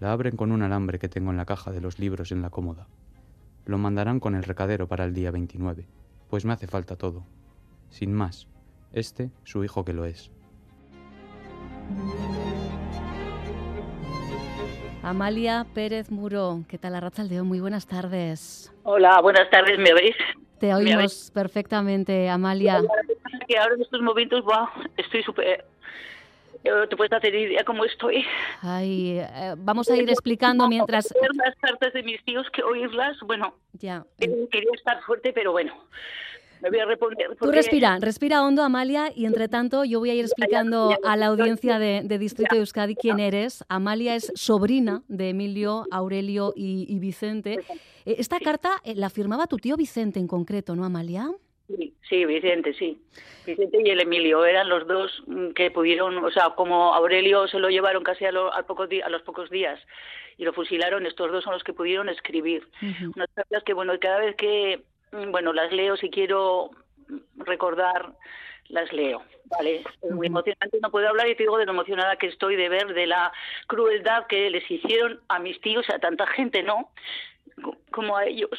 La 0.00 0.10
abren 0.10 0.36
con 0.36 0.52
un 0.52 0.62
alambre 0.62 0.98
que 0.98 1.10
tengo 1.10 1.30
en 1.30 1.36
la 1.36 1.44
caja 1.44 1.70
de 1.70 1.82
los 1.82 1.98
libros 1.98 2.32
en 2.32 2.40
la 2.40 2.48
cómoda. 2.48 2.86
Lo 3.66 3.76
mandarán 3.76 4.20
con 4.20 4.34
el 4.34 4.42
recadero 4.42 4.88
para 4.88 5.04
el 5.04 5.12
día 5.12 5.30
29, 5.30 5.86
pues 6.30 6.46
me 6.46 6.54
hace 6.54 6.66
falta 6.66 6.96
todo. 6.96 7.26
Sin 7.90 8.14
más, 8.14 8.48
este, 8.94 9.30
su 9.44 9.62
hijo 9.64 9.84
que 9.84 9.92
lo 9.92 10.06
es. 10.06 10.32
Amalia 15.02 15.66
Pérez 15.74 16.10
Muro, 16.10 16.64
¿qué 16.68 16.78
tal 16.78 16.94
Arrachaldeón? 16.94 17.46
Muy 17.46 17.60
buenas 17.60 17.86
tardes. 17.86 18.72
Hola, 18.84 19.20
buenas 19.20 19.50
tardes, 19.50 19.78
¿me 19.78 19.92
oís? 19.92 20.16
Te 20.58 20.72
oímos 20.72 21.30
perfectamente, 21.34 22.30
Amalia. 22.30 22.80
Que 23.46 23.58
ahora 23.58 23.74
en 23.74 23.82
estos 23.82 24.00
momentos, 24.00 24.42
wow, 24.42 24.68
estoy 24.96 25.22
súper... 25.22 25.66
Te 26.62 26.96
puedes 26.96 27.12
hacer 27.12 27.34
idea 27.34 27.64
cómo 27.64 27.84
estoy. 27.84 28.24
Ay, 28.60 29.18
eh, 29.18 29.54
vamos 29.58 29.90
a 29.90 29.96
ir 29.96 30.08
explicando 30.08 30.68
mientras... 30.68 31.12
Ver 31.20 31.30
las 31.34 31.56
cartas 31.56 31.92
de 31.92 32.02
mis 32.02 32.22
tíos 32.24 32.46
que 32.52 32.62
oírlas, 32.62 33.16
bueno, 33.26 33.54
Ya. 33.72 34.04
eh, 34.20 34.48
quería 34.50 34.70
estar 34.74 35.00
fuerte, 35.02 35.32
pero 35.32 35.50
bueno, 35.52 35.74
me 36.60 36.70
voy 36.70 36.78
a 36.78 36.84
responder. 36.84 37.28
Tú 37.30 37.36
porque- 37.40 37.56
respira, 37.56 37.98
respira 38.00 38.44
hondo, 38.44 38.62
Amalia, 38.62 39.10
y 39.14 39.26
entre 39.26 39.48
tanto 39.48 39.84
yo 39.84 39.98
voy 39.98 40.10
a 40.10 40.14
ir 40.14 40.24
explicando 40.24 40.96
a 41.04 41.16
la 41.16 41.26
audiencia 41.26 41.80
de, 41.80 42.02
de 42.04 42.18
Distrito 42.18 42.54
de 42.54 42.60
Euskadi 42.60 42.94
quién 42.94 43.18
eres. 43.18 43.64
Amalia 43.68 44.14
es 44.14 44.30
sobrina 44.36 45.02
de 45.08 45.30
Emilio, 45.30 45.86
Aurelio 45.90 46.52
y, 46.54 46.86
y 46.88 46.98
Vicente. 47.00 47.54
Eh, 48.04 48.16
Esta 48.18 48.38
carta 48.38 48.80
eh, 48.84 48.94
la 48.94 49.10
firmaba 49.10 49.48
tu 49.48 49.56
tío 49.56 49.76
Vicente 49.76 50.20
en 50.20 50.28
concreto, 50.28 50.76
¿no, 50.76 50.84
Amalia? 50.84 51.28
Sí, 51.76 51.94
sí, 52.08 52.24
Vicente, 52.24 52.74
sí. 52.74 53.00
Vicente 53.44 53.78
y 53.84 53.90
el 53.90 54.00
Emilio 54.00 54.44
eran 54.44 54.68
los 54.68 54.86
dos 54.86 55.22
mm, 55.26 55.50
que 55.50 55.70
pudieron, 55.70 56.24
o 56.24 56.30
sea, 56.30 56.50
como 56.50 56.94
Aurelio 56.94 57.48
se 57.48 57.58
lo 57.58 57.68
llevaron 57.70 58.04
casi 58.04 58.24
a, 58.24 58.32
lo- 58.32 58.52
a 58.52 58.62
los 59.08 59.22
pocos 59.22 59.50
días 59.50 59.80
y 60.36 60.44
lo 60.44 60.52
fusilaron, 60.52 61.06
estos 61.06 61.30
dos 61.32 61.42
son 61.44 61.52
los 61.54 61.64
que 61.64 61.72
pudieron 61.72 62.08
escribir. 62.08 62.66
Ujú. 62.80 63.12
Unas 63.16 63.28
cartas 63.34 63.62
que, 63.64 63.74
bueno, 63.74 63.92
cada 64.00 64.18
vez 64.18 64.36
que, 64.36 64.82
mm, 65.12 65.30
bueno, 65.30 65.52
las 65.52 65.72
leo, 65.72 65.96
si 65.96 66.08
quiero 66.10 66.70
mm, 67.08 67.42
recordar, 67.44 68.12
las 68.68 68.92
leo, 68.92 69.22
¿vale? 69.46 69.82
Es 70.02 70.10
muy 70.10 70.26
Ujú. 70.28 70.38
emocionante, 70.38 70.78
no 70.80 70.90
puedo 70.90 71.08
hablar 71.08 71.28
y 71.28 71.34
te 71.34 71.42
digo 71.42 71.58
de 71.58 71.66
lo 71.66 71.72
emocionada 71.72 72.16
que 72.16 72.28
estoy 72.28 72.54
de 72.56 72.68
ver 72.68 72.94
de 72.94 73.06
la 73.06 73.32
crueldad 73.66 74.26
que 74.28 74.48
les 74.50 74.70
hicieron 74.70 75.20
a 75.28 75.38
mis 75.40 75.60
tíos, 75.60 75.84
a 75.90 75.98
tanta 75.98 76.26
gente, 76.28 76.62
¿no? 76.62 76.90
Co- 77.62 77.76
Como 77.90 78.16
a 78.16 78.24
ellos. 78.26 78.50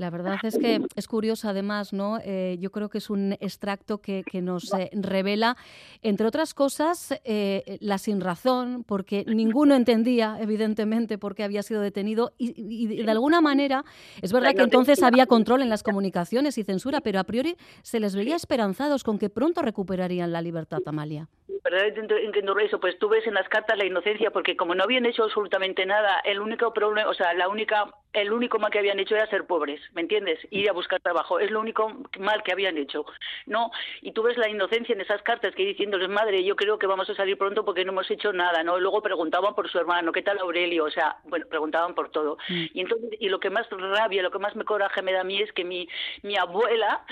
La 0.00 0.08
verdad 0.08 0.38
es 0.44 0.56
que 0.56 0.80
es 0.96 1.06
curioso, 1.06 1.46
además, 1.46 1.92
¿no? 1.92 2.20
Eh, 2.24 2.56
yo 2.58 2.72
creo 2.72 2.88
que 2.88 2.96
es 2.96 3.10
un 3.10 3.34
extracto 3.34 3.98
que, 3.98 4.24
que 4.24 4.40
nos 4.40 4.72
eh, 4.72 4.88
revela, 4.94 5.58
entre 6.00 6.26
otras 6.26 6.54
cosas, 6.54 7.20
eh, 7.22 7.76
la 7.82 7.98
sinrazón, 7.98 8.82
porque 8.82 9.26
ninguno 9.26 9.74
entendía, 9.74 10.38
evidentemente, 10.40 11.18
por 11.18 11.34
qué 11.34 11.44
había 11.44 11.62
sido 11.62 11.82
detenido 11.82 12.32
y, 12.38 12.54
y 12.56 13.02
de 13.02 13.10
alguna 13.10 13.42
manera 13.42 13.84
es 14.22 14.32
verdad 14.32 14.54
que 14.54 14.62
entonces 14.62 15.02
había 15.02 15.26
control 15.26 15.60
en 15.60 15.68
las 15.68 15.82
comunicaciones 15.82 16.56
y 16.56 16.64
censura, 16.64 17.02
pero 17.02 17.20
a 17.20 17.24
priori 17.24 17.58
se 17.82 18.00
les 18.00 18.16
veía 18.16 18.36
esperanzados 18.36 19.04
con 19.04 19.18
que 19.18 19.28
pronto 19.28 19.60
recuperarían 19.60 20.32
la 20.32 20.40
libertad, 20.40 20.80
Amalia. 20.86 21.28
Verdaderamente 21.70 22.24
entiendo, 22.24 22.58
eso, 22.58 22.80
pues 22.80 22.98
tú 22.98 23.08
ves 23.08 23.24
en 23.28 23.34
las 23.34 23.48
cartas 23.48 23.78
la 23.78 23.84
inocencia, 23.84 24.32
porque 24.32 24.56
como 24.56 24.74
no 24.74 24.82
habían 24.82 25.06
hecho 25.06 25.22
absolutamente 25.22 25.86
nada, 25.86 26.18
el 26.24 26.40
único 26.40 26.72
problema, 26.72 27.08
o 27.08 27.14
sea, 27.14 27.32
la 27.34 27.48
única, 27.48 27.94
el 28.12 28.32
único 28.32 28.58
mal 28.58 28.72
que 28.72 28.80
habían 28.80 28.98
hecho 28.98 29.14
era 29.14 29.28
ser 29.28 29.46
pobres, 29.46 29.80
¿me 29.92 30.00
entiendes? 30.00 30.40
Ir 30.50 30.68
a 30.68 30.72
buscar 30.72 31.00
trabajo, 31.00 31.38
es 31.38 31.50
lo 31.52 31.60
único 31.60 32.02
mal 32.18 32.42
que 32.42 32.50
habían 32.50 32.76
hecho, 32.76 33.04
¿no? 33.46 33.70
Y 34.02 34.10
tú 34.10 34.24
ves 34.24 34.36
la 34.36 34.48
inocencia 34.48 34.94
en 34.94 35.00
esas 35.00 35.22
cartas 35.22 35.54
que 35.54 35.64
diciéndoles, 35.64 36.08
madre, 36.08 36.42
yo 36.42 36.56
creo 36.56 36.76
que 36.76 36.88
vamos 36.88 37.08
a 37.08 37.14
salir 37.14 37.38
pronto 37.38 37.64
porque 37.64 37.84
no 37.84 37.92
hemos 37.92 38.10
hecho 38.10 38.32
nada, 38.32 38.64
¿no? 38.64 38.76
Y 38.76 38.80
luego 38.80 39.00
preguntaban 39.00 39.54
por 39.54 39.70
su 39.70 39.78
hermano, 39.78 40.10
¿qué 40.10 40.22
tal 40.22 40.40
Aurelio? 40.40 40.86
O 40.86 40.90
sea, 40.90 41.18
bueno, 41.24 41.46
preguntaban 41.48 41.94
por 41.94 42.10
todo. 42.10 42.36
Mm. 42.48 42.64
Y 42.74 42.80
entonces, 42.80 43.10
y 43.20 43.28
lo 43.28 43.38
que 43.38 43.50
más 43.50 43.68
rabia, 43.70 44.24
lo 44.24 44.32
que 44.32 44.40
más 44.40 44.56
me 44.56 44.64
coraje 44.64 45.02
me 45.02 45.12
da 45.12 45.20
a 45.20 45.24
mí 45.24 45.40
es 45.40 45.52
que 45.52 45.64
mi, 45.64 45.88
mi 46.22 46.36
abuela 46.36 47.04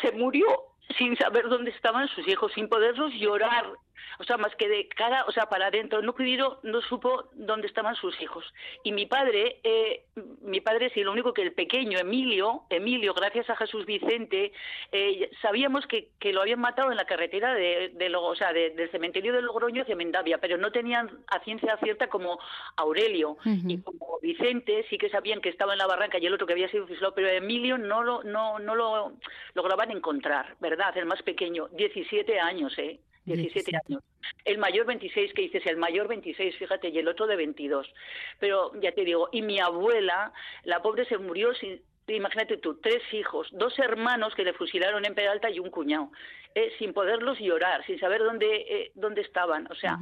se 0.00 0.10
murió 0.12 0.46
sin 0.96 1.16
saber 1.16 1.48
dónde 1.48 1.70
estaban 1.70 2.08
sus 2.08 2.26
hijos, 2.28 2.52
sin 2.52 2.68
poderlos 2.68 3.12
llorar, 3.14 3.66
o 4.18 4.24
sea, 4.24 4.36
más 4.36 4.54
que 4.56 4.68
de 4.68 4.88
cara, 4.88 5.24
o 5.26 5.32
sea, 5.32 5.46
para 5.46 5.66
adentro, 5.66 6.02
no 6.02 6.14
pudieron, 6.14 6.58
no 6.62 6.80
supo 6.82 7.28
dónde 7.32 7.66
estaban 7.66 7.94
sus 7.96 8.20
hijos. 8.20 8.44
Y 8.82 8.92
mi 8.92 9.06
padre, 9.06 9.60
eh, 9.64 10.04
mi 10.42 10.60
padre 10.60 10.90
sí, 10.94 11.02
lo 11.02 11.12
único 11.12 11.32
que 11.32 11.42
el 11.42 11.52
pequeño 11.52 11.98
Emilio, 11.98 12.62
Emilio, 12.70 13.14
gracias 13.14 13.48
a 13.50 13.56
Jesús 13.56 13.84
Vicente, 13.86 14.52
eh, 14.92 15.30
sabíamos 15.42 15.86
que, 15.86 16.08
que 16.18 16.32
lo 16.32 16.40
habían 16.42 16.60
matado 16.60 16.90
en 16.90 16.96
la 16.96 17.04
carretera 17.06 17.54
de, 17.54 17.90
de 17.94 18.08
Lo- 18.08 18.22
o 18.24 18.34
sea, 18.36 18.52
de- 18.52 18.70
del 18.70 18.90
cementerio 18.90 19.32
de 19.32 19.42
Logroño 19.42 19.82
hacia 19.82 19.96
Mendavia, 19.96 20.38
pero 20.38 20.56
no 20.58 20.70
tenían 20.72 21.10
a 21.28 21.40
ciencia 21.40 21.76
cierta 21.82 22.08
como 22.08 22.38
Aurelio 22.76 23.36
y 23.70 23.78
como 23.82 24.18
Vicente 24.22 24.84
sí 24.90 24.98
que 24.98 25.08
sabían 25.10 25.40
que 25.40 25.48
estaba 25.48 25.72
en 25.72 25.78
la 25.78 25.86
barranca 25.86 26.18
y 26.18 26.26
el 26.26 26.34
otro 26.34 26.46
que 26.46 26.52
había 26.52 26.68
sido 26.68 26.86
fusilado, 26.86 27.14
pero 27.14 27.28
Emilio 27.28 27.78
no 27.78 28.02
lo, 28.02 28.22
no, 28.22 28.58
no 28.58 28.74
lo 28.74 29.12
lograban 29.54 29.90
encontrar, 29.90 30.56
¿verdad? 30.60 30.96
El 30.96 31.06
más 31.06 31.22
pequeño, 31.22 31.68
17 31.68 32.40
años, 32.40 32.76
¿eh? 32.78 32.98
17 33.24 33.52
17. 33.70 33.76
años. 33.88 34.02
El 34.44 34.58
mayor 34.58 34.86
26, 34.86 35.32
que 35.34 35.42
dices, 35.42 35.66
el 35.66 35.76
mayor 35.76 36.08
26, 36.08 36.56
fíjate, 36.56 36.88
y 36.88 36.98
el 36.98 37.08
otro 37.08 37.26
de 37.26 37.36
22. 37.36 37.86
Pero 38.40 38.72
ya 38.80 38.92
te 38.92 39.04
digo, 39.04 39.28
y 39.32 39.42
mi 39.42 39.58
abuela, 39.60 40.32
la 40.64 40.82
pobre 40.82 41.04
se 41.06 41.18
murió 41.18 41.54
sin, 41.54 41.80
imagínate 42.06 42.56
tú, 42.58 42.76
tres 42.82 43.02
hijos, 43.12 43.48
dos 43.52 43.78
hermanos 43.78 44.34
que 44.34 44.44
le 44.44 44.52
fusilaron 44.52 45.04
en 45.04 45.14
Peralta 45.14 45.50
y 45.50 45.58
un 45.58 45.70
cuñado, 45.70 46.10
eh, 46.54 46.70
sin 46.78 46.92
poderlos 46.92 47.38
llorar, 47.40 47.84
sin 47.86 47.98
saber 47.98 48.22
dónde, 48.22 48.46
eh, 48.68 48.92
dónde 48.94 49.22
estaban. 49.22 49.66
O 49.70 49.74
sea, 49.74 49.98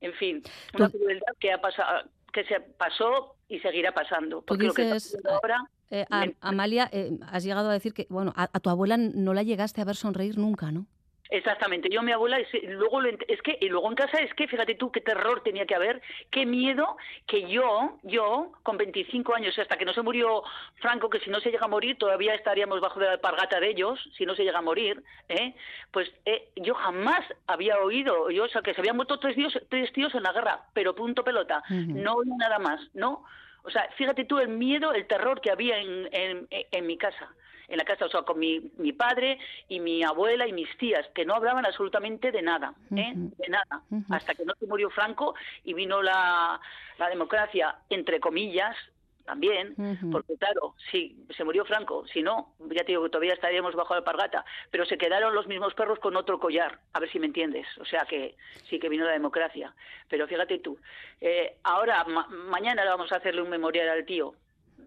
en 0.00 0.12
fin, 0.14 0.42
una 0.74 0.88
crueldad 0.90 1.34
que 1.38 1.52
ha 1.52 1.60
pasado, 1.60 2.08
que 2.32 2.44
se 2.44 2.60
pasó 2.60 3.34
y 3.48 3.58
seguirá 3.58 3.92
pasando. 3.92 4.42
Porque 4.42 4.66
lo 4.66 4.72
que 4.74 4.82
está 4.82 4.94
dices, 4.94 5.20
ahora, 5.26 5.64
Eh, 5.92 6.06
a- 6.08 6.26
me- 6.26 6.36
Amalia, 6.40 6.88
eh, 6.92 7.10
has 7.32 7.42
llegado 7.42 7.68
a 7.68 7.72
decir 7.72 7.92
que, 7.92 8.06
bueno, 8.08 8.32
a, 8.36 8.44
a 8.52 8.60
tu 8.60 8.70
abuela 8.70 8.96
no 8.96 9.34
la 9.34 9.42
llegaste 9.42 9.80
a 9.80 9.84
ver 9.84 9.96
sonreír 9.96 10.38
nunca, 10.38 10.70
¿no? 10.70 10.86
Exactamente, 11.30 11.88
yo 11.88 12.02
mi 12.02 12.10
abuela, 12.10 12.40
es, 12.40 12.48
luego 12.64 13.00
lo 13.00 13.08
es 13.08 13.42
que, 13.42 13.56
y 13.60 13.68
luego 13.68 13.88
en 13.88 13.94
casa 13.94 14.18
es 14.18 14.34
que, 14.34 14.48
fíjate 14.48 14.74
tú, 14.74 14.90
qué 14.90 15.00
terror 15.00 15.42
tenía 15.44 15.64
que 15.64 15.76
haber, 15.76 16.02
qué 16.28 16.44
miedo 16.44 16.96
que 17.28 17.48
yo, 17.48 17.98
yo, 18.02 18.50
con 18.64 18.76
25 18.76 19.36
años, 19.36 19.56
hasta 19.56 19.76
que 19.76 19.84
no 19.84 19.92
se 19.92 20.02
murió 20.02 20.42
Franco, 20.80 21.08
que 21.08 21.20
si 21.20 21.30
no 21.30 21.38
se 21.38 21.52
llega 21.52 21.66
a 21.66 21.68
morir, 21.68 21.96
todavía 21.98 22.34
estaríamos 22.34 22.80
bajo 22.80 22.98
de 22.98 23.06
la 23.06 23.12
alpargata 23.12 23.60
de 23.60 23.70
ellos, 23.70 24.00
si 24.16 24.26
no 24.26 24.34
se 24.34 24.42
llega 24.42 24.58
a 24.58 24.62
morir, 24.62 25.04
¿eh? 25.28 25.54
pues 25.92 26.12
eh, 26.24 26.48
yo 26.56 26.74
jamás 26.74 27.24
había 27.46 27.78
oído, 27.78 28.30
yo, 28.30 28.44
o 28.44 28.48
sea, 28.48 28.62
que 28.62 28.74
se 28.74 28.80
habían 28.80 28.96
muerto 28.96 29.20
tres 29.20 29.36
tíos, 29.36 29.56
tres 29.68 29.92
tíos 29.92 30.12
en 30.16 30.24
la 30.24 30.32
guerra, 30.32 30.62
pero 30.74 30.96
punto 30.96 31.22
pelota, 31.22 31.62
no 31.68 32.14
oí 32.14 32.28
nada 32.38 32.58
más, 32.58 32.80
¿no? 32.94 33.24
O 33.62 33.70
sea, 33.70 33.88
fíjate 33.96 34.24
tú 34.24 34.38
el 34.40 34.48
miedo, 34.48 34.92
el 34.92 35.06
terror 35.06 35.40
que 35.40 35.52
había 35.52 35.78
en, 35.78 36.08
en, 36.12 36.48
en 36.50 36.86
mi 36.86 36.98
casa 36.98 37.28
en 37.70 37.78
la 37.78 37.84
casa, 37.84 38.04
o 38.04 38.10
sea, 38.10 38.22
con 38.22 38.38
mi, 38.38 38.70
mi 38.78 38.92
padre 38.92 39.38
y 39.68 39.80
mi 39.80 40.02
abuela 40.02 40.46
y 40.46 40.52
mis 40.52 40.68
tías, 40.76 41.06
que 41.14 41.24
no 41.24 41.34
hablaban 41.34 41.64
absolutamente 41.64 42.30
de 42.32 42.42
nada, 42.42 42.74
¿eh? 42.96 43.12
De 43.14 43.48
nada, 43.48 43.82
hasta 44.10 44.34
que 44.34 44.44
no 44.44 44.52
se 44.58 44.66
murió 44.66 44.90
Franco 44.90 45.34
y 45.64 45.72
vino 45.72 46.02
la, 46.02 46.60
la 46.98 47.08
democracia, 47.08 47.76
entre 47.88 48.20
comillas, 48.20 48.76
también, 49.24 49.74
porque 50.10 50.34
claro, 50.36 50.74
si 50.90 51.24
se 51.36 51.44
murió 51.44 51.64
Franco, 51.64 52.04
si 52.08 52.20
no, 52.20 52.54
ya 52.70 52.80
te 52.82 52.86
digo 52.92 53.04
que 53.04 53.10
todavía 53.10 53.34
estaríamos 53.34 53.76
bajo 53.76 53.94
la 53.94 53.98
alpargata, 53.98 54.44
pero 54.72 54.84
se 54.84 54.98
quedaron 54.98 55.32
los 55.34 55.46
mismos 55.46 55.72
perros 55.74 56.00
con 56.00 56.16
otro 56.16 56.40
collar, 56.40 56.80
a 56.94 56.98
ver 56.98 57.08
si 57.12 57.20
me 57.20 57.26
entiendes, 57.26 57.66
o 57.78 57.84
sea 57.84 58.04
que 58.06 58.34
sí 58.68 58.80
que 58.80 58.88
vino 58.88 59.04
la 59.04 59.12
democracia, 59.12 59.72
pero 60.08 60.26
fíjate 60.26 60.58
tú, 60.58 60.76
eh, 61.20 61.58
ahora, 61.62 62.02
ma- 62.04 62.26
mañana 62.28 62.82
le 62.82 62.90
vamos 62.90 63.12
a 63.12 63.16
hacerle 63.16 63.42
un 63.42 63.50
memorial 63.50 63.88
al 63.90 64.04
tío, 64.04 64.34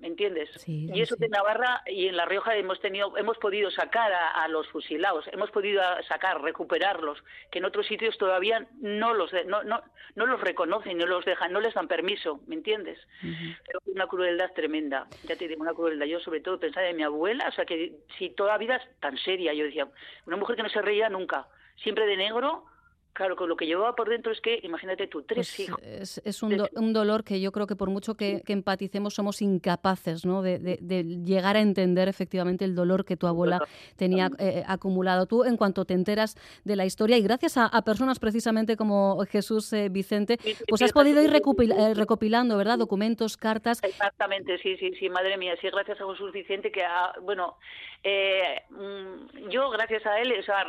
¿me 0.03 0.10
entiendes? 0.10 0.50
Sí, 0.57 0.89
y 0.93 1.01
eso 1.01 1.15
sí. 1.15 1.24
en 1.24 1.31
Navarra 1.31 1.81
y 1.88 2.07
en 2.10 2.17
La 2.17 2.25
Rioja 2.25 2.55
hemos 2.57 2.79
tenido, 2.81 3.17
hemos 3.17 3.38
podido 3.38 3.72
sacar 3.72 4.12
a, 4.12 4.43
a 4.43 4.48
los 4.50 4.67
fusilados, 4.67 5.25
hemos 5.31 5.50
podido 5.50 5.81
sacar, 6.10 6.41
recuperarlos, 6.41 7.24
que 7.50 7.60
en 7.60 7.65
otros 7.65 7.88
sitios 7.88 8.17
todavía 8.17 8.67
no 8.81 9.13
los, 9.13 9.31
de- 9.31 9.45
no, 9.45 9.63
no, 9.63 9.81
no 10.15 10.25
los 10.25 10.41
reconocen, 10.41 10.98
no 10.98 11.05
los 11.05 11.24
dejan, 11.24 11.53
no 11.53 11.62
les 11.62 11.74
dan 11.74 11.88
permiso, 11.88 12.41
¿me 12.48 12.55
entiendes? 12.55 13.00
Ujú. 13.24 13.55
Pero 13.65 13.79
una 13.86 14.07
crueldad 14.07 14.51
tremenda, 14.53 15.07
ya 15.24 15.38
te 15.38 15.48
digo, 15.48 15.62
una 15.62 15.74
crueldad. 15.74 16.05
Yo 16.05 16.19
sobre 16.19 16.41
todo 16.41 16.60
pensaba 16.60 16.86
en 16.88 16.98
mi 16.98 17.03
abuela, 17.03 17.48
o 17.48 17.51
sea 17.53 17.65
que 17.65 17.93
si 18.17 18.29
toda 18.31 18.51
la 18.51 18.57
vida 18.57 18.75
es 18.75 19.00
tan 19.00 19.17
seria, 19.17 19.53
yo 19.53 19.63
decía, 19.63 19.88
una 20.25 20.36
mujer 20.36 20.57
que 20.57 20.63
no 20.63 20.69
se 20.69 20.81
reía 20.81 21.07
nunca, 21.07 21.48
siempre 21.77 22.05
de 22.05 22.17
negro, 22.17 22.65
Claro, 23.13 23.36
con 23.36 23.48
lo 23.48 23.55
que 23.55 23.67
llevaba 23.67 23.96
por 23.96 24.10
dentro 24.10 24.32
es 24.32 24.41
que, 24.41 24.60
imagínate 24.63 25.05
tú, 25.08 25.22
tres 25.22 25.38
Pues 25.55 25.60
hijos. 25.60 25.79
es, 25.84 26.22
es 26.25 26.41
un, 26.41 26.58
do- 26.58 26.67
un 26.75 26.93
dolor 26.93 27.24
que 27.24 27.39
yo 27.39 27.51
creo 27.51 27.67
que 27.67 27.75
por 27.75 27.89
mucho 27.91 28.15
que, 28.15 28.41
que 28.43 28.53
empaticemos 28.53 29.13
somos 29.13 29.41
incapaces 29.41 30.25
¿no? 30.25 30.41
de, 30.41 30.58
de- 30.58 30.79
de 30.82 31.03
llegar 31.24 31.55
a 31.55 31.62
entender 31.62 32.08
efectivamente 32.08 32.65
el 32.65 32.74
dolor 32.74 33.05
que 33.05 33.15
tu 33.15 33.27
abuela 33.27 33.60
tenía 33.98 34.29
eh, 34.39 34.63
acumulado. 34.67 35.27
Tú, 35.27 35.43
en 35.43 35.58
cuanto 35.58 35.86
te 35.86 35.93
enteras 35.93 36.36
de 36.63 36.75
la 36.75 36.86
historia, 36.86 37.15
y 37.17 37.22
gracias 37.22 37.55
a, 37.58 37.65
a 37.67 37.84
personas 37.84 38.17
precisamente 38.20 38.75
como 38.75 39.24
Jesús 39.29 39.72
eh, 39.74 39.89
Vicente, 39.89 40.38
pues 40.67 40.82
has 40.82 40.91
podido 40.91 41.22
ir 41.22 41.29
eh, 41.36 41.93
recopilando, 41.93 42.58
¿verdad? 42.58 42.79
Documentos, 42.79 43.38
cartas. 43.38 43.84
Exactamente, 43.84 44.58
sí, 44.58 44.75
sí, 44.77 44.91
sí, 45.00 45.08
madre 45.10 45.38
mía, 45.38 45.55
sí, 45.62 45.67
gracias 45.72 46.01
a 46.01 46.05
Jesús 46.12 46.32
Vicente 46.32 46.72
que, 46.72 46.84
ha, 46.84 47.13
bueno, 47.22 47.58
eh, 48.03 48.62
mm, 48.72 49.50
yo 49.50 49.70
gracias 49.70 50.05
a 50.05 50.20
él, 50.20 50.34
o 50.39 50.43
sea, 50.43 50.65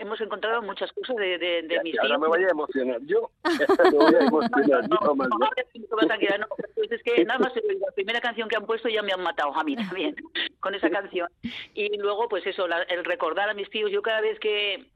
hemos 0.00 0.20
encontrado 0.20 0.62
muchas 0.62 0.92
cosas 0.92 1.16
de, 1.16 1.38
de, 1.38 1.77
ahora 2.02 2.18
me 2.18 2.28
voy 2.28 2.44
a 2.44 2.48
emocionar 2.48 3.00
yo. 3.02 3.30
me 3.92 3.98
voy 3.98 4.14
a 4.14 4.24
emocionar 4.26 4.88
No, 4.88 4.98
yo, 5.00 5.14
más 5.14 5.28
no, 5.28 5.38
no, 5.38 6.46
pues 6.74 6.92
es 6.92 7.02
que 7.02 7.24
nada 7.24 7.38
más 7.38 7.52
la 7.56 7.92
primera 7.94 8.20
canción 8.20 8.48
que 8.48 8.56
han 8.56 8.66
puesto 8.66 8.88
ya 8.88 9.02
me 9.02 9.12
han 9.12 9.22
matado 9.22 9.54
a 9.54 9.64
mí 9.64 9.76
también 9.76 10.14
con 10.60 10.74
esa 10.74 10.90
canción. 10.90 11.28
Y 11.74 11.96
luego, 11.98 12.28
pues 12.28 12.46
eso, 12.46 12.66
la- 12.68 12.82
el 12.82 13.04
recordar 13.04 13.48
a 13.48 13.54
mis 13.54 13.70
tíos, 13.70 13.90
yo 13.90 14.02
cada 14.02 14.20
vez 14.20 14.38
que 14.40 14.86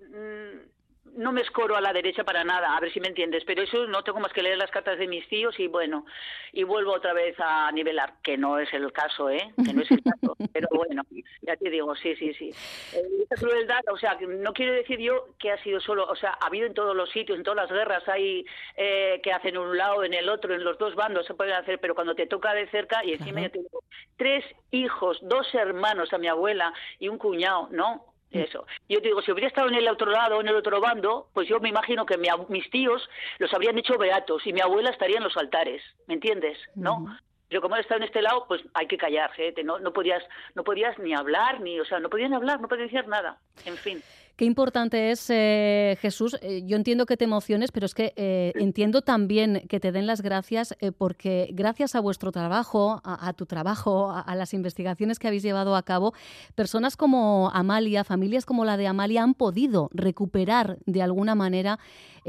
no 1.16 1.32
me 1.32 1.42
escoro 1.42 1.76
a 1.76 1.80
la 1.80 1.92
derecha 1.92 2.24
para 2.24 2.44
nada, 2.44 2.76
a 2.76 2.80
ver 2.80 2.92
si 2.92 3.00
me 3.00 3.08
entiendes, 3.08 3.44
pero 3.46 3.62
eso 3.62 3.86
no 3.86 4.02
tengo 4.02 4.20
más 4.20 4.32
que 4.32 4.42
leer 4.42 4.58
las 4.58 4.70
cartas 4.70 4.98
de 4.98 5.06
mis 5.06 5.26
tíos 5.28 5.58
y 5.58 5.66
bueno, 5.68 6.06
y 6.52 6.64
vuelvo 6.64 6.92
otra 6.92 7.12
vez 7.12 7.36
a 7.38 7.70
nivelar, 7.72 8.14
que 8.22 8.36
no 8.36 8.58
es 8.58 8.72
el 8.72 8.92
caso, 8.92 9.30
¿eh? 9.30 9.52
Que 9.64 9.72
no 9.72 9.82
es 9.82 9.90
el 9.90 10.02
caso, 10.02 10.36
pero 10.52 10.68
bueno, 10.72 11.02
ya 11.42 11.56
te 11.56 11.70
digo, 11.70 11.94
sí, 11.96 12.14
sí, 12.16 12.32
sí. 12.34 12.50
Eh, 12.94 13.02
esta 13.22 13.36
crueldad, 13.36 13.80
o 13.92 13.96
sea, 13.98 14.16
no 14.20 14.52
quiero 14.52 14.72
decir 14.72 14.98
yo 14.98 15.28
que 15.38 15.50
ha 15.50 15.62
sido 15.62 15.80
solo, 15.80 16.06
o 16.06 16.16
sea, 16.16 16.36
ha 16.40 16.46
habido 16.46 16.66
en 16.66 16.74
todos 16.74 16.96
los 16.96 17.10
sitios, 17.10 17.38
en 17.38 17.44
todas 17.44 17.68
las 17.68 17.70
guerras, 17.70 18.08
hay 18.08 18.44
eh, 18.76 19.20
que 19.22 19.32
hacen 19.32 19.58
un 19.58 19.76
lado, 19.76 20.04
en 20.04 20.14
el 20.14 20.28
otro, 20.28 20.54
en 20.54 20.64
los 20.64 20.78
dos 20.78 20.94
bandos 20.94 21.26
se 21.26 21.34
pueden 21.34 21.54
hacer, 21.54 21.78
pero 21.78 21.94
cuando 21.94 22.14
te 22.14 22.26
toca 22.26 22.54
de 22.54 22.66
cerca 22.68 23.04
y 23.04 23.12
encima 23.12 23.40
Claro. 23.40 23.46
ya 23.48 23.52
te 23.52 23.58
digo, 23.60 23.82
tres 24.16 24.44
hijos, 24.70 25.18
dos 25.22 25.46
hermanos 25.54 26.12
a 26.12 26.18
mi 26.18 26.28
abuela 26.28 26.72
y 26.98 27.08
un 27.08 27.18
cuñado, 27.18 27.68
¿no? 27.70 28.11
Eso. 28.32 28.66
Yo 28.88 29.00
te 29.00 29.08
digo, 29.08 29.22
si 29.22 29.30
hubiera 29.30 29.48
estado 29.48 29.68
en 29.68 29.74
el 29.74 29.88
otro 29.88 30.10
lado, 30.10 30.40
en 30.40 30.48
el 30.48 30.56
otro 30.56 30.80
bando, 30.80 31.28
pues 31.34 31.48
yo 31.48 31.60
me 31.60 31.68
imagino 31.68 32.06
que 32.06 32.16
mi 32.16 32.28
mis 32.48 32.68
tíos 32.70 33.08
los 33.38 33.52
habrían 33.52 33.78
hecho 33.78 33.98
beatos 33.98 34.46
y 34.46 34.52
mi 34.52 34.60
abuela 34.60 34.90
estaría 34.90 35.18
en 35.18 35.24
los 35.24 35.36
altares, 35.36 35.82
¿me 36.06 36.14
entiendes? 36.14 36.58
¿No? 36.74 36.94
Ujú. 36.94 37.08
Pero 37.48 37.60
como 37.60 37.74
él 37.76 37.82
está 37.82 37.96
en 37.96 38.04
este 38.04 38.22
lado, 38.22 38.46
pues 38.48 38.62
hay 38.72 38.86
que 38.86 38.96
callarse, 38.96 39.48
¿eh? 39.48 39.54
No, 39.62 39.78
no 39.78 39.92
podías, 39.92 40.24
no 40.54 40.64
podías 40.64 40.98
ni 40.98 41.12
hablar, 41.12 41.60
ni, 41.60 41.78
o 41.78 41.84
sea, 41.84 42.00
no 42.00 42.08
podían 42.08 42.32
hablar, 42.32 42.62
no 42.62 42.68
podían 42.68 42.88
decir 42.88 43.06
nada. 43.06 43.38
En 43.66 43.76
fin. 43.76 44.02
Qué 44.36 44.46
importante 44.46 45.10
es, 45.10 45.28
eh, 45.30 45.96
Jesús. 46.00 46.36
eh, 46.40 46.62
yo 46.64 46.76
entiendo 46.76 47.04
que 47.06 47.16
te 47.16 47.24
emociones, 47.24 47.70
pero 47.70 47.86
es 47.86 47.94
que 47.94 48.12
eh, 48.16 48.52
entiendo 48.56 49.02
también 49.02 49.62
que 49.68 49.78
te 49.78 49.92
den 49.92 50.06
las 50.06 50.22
gracias 50.22 50.74
eh, 50.80 50.90
porque 50.90 51.48
gracias 51.52 51.94
a 51.94 52.00
vuestro 52.00 52.32
trabajo, 52.32 53.00
a, 53.04 53.28
a 53.28 53.32
tu 53.34 53.44
trabajo, 53.46 54.10
a, 54.10 54.20
a 54.20 54.34
las 54.34 54.54
investigaciones 54.54 55.18
que 55.18 55.28
habéis 55.28 55.42
llevado 55.42 55.76
a 55.76 55.82
cabo, 55.82 56.14
personas 56.54 56.96
como 56.96 57.50
Amalia, 57.52 58.04
familias 58.04 58.46
como 58.46 58.64
la 58.64 58.76
de 58.76 58.86
Amalia 58.86 59.22
han 59.22 59.34
podido 59.34 59.90
recuperar 59.92 60.78
de 60.86 61.02
alguna 61.02 61.34
manera 61.34 61.78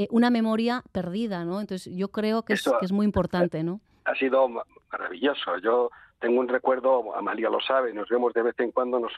una 0.09 0.29
memoria 0.29 0.83
perdida, 0.91 1.45
¿no? 1.45 1.61
Entonces 1.61 1.93
yo 1.95 2.07
creo 2.09 2.41
que 2.43 2.53
es, 2.53 2.63
que 2.63 2.85
es 2.85 2.91
muy 2.91 3.05
importante, 3.05 3.63
¿no? 3.63 3.79
ha 4.05 4.15
sido 4.15 4.49
ma- 4.49 4.63
maravilloso. 4.91 5.57
Yo 5.63 5.89
tengo 6.23 6.39
un 6.39 6.47
recuerdo, 6.47 7.13
Amalia 7.17 7.49
lo 7.49 7.59
sabe, 7.59 7.91
nos 7.91 8.07
vemos 8.07 8.33
de 8.33 8.43
vez 8.43 8.57
en 8.61 8.71
cuando, 8.71 8.97
nos, 8.97 9.11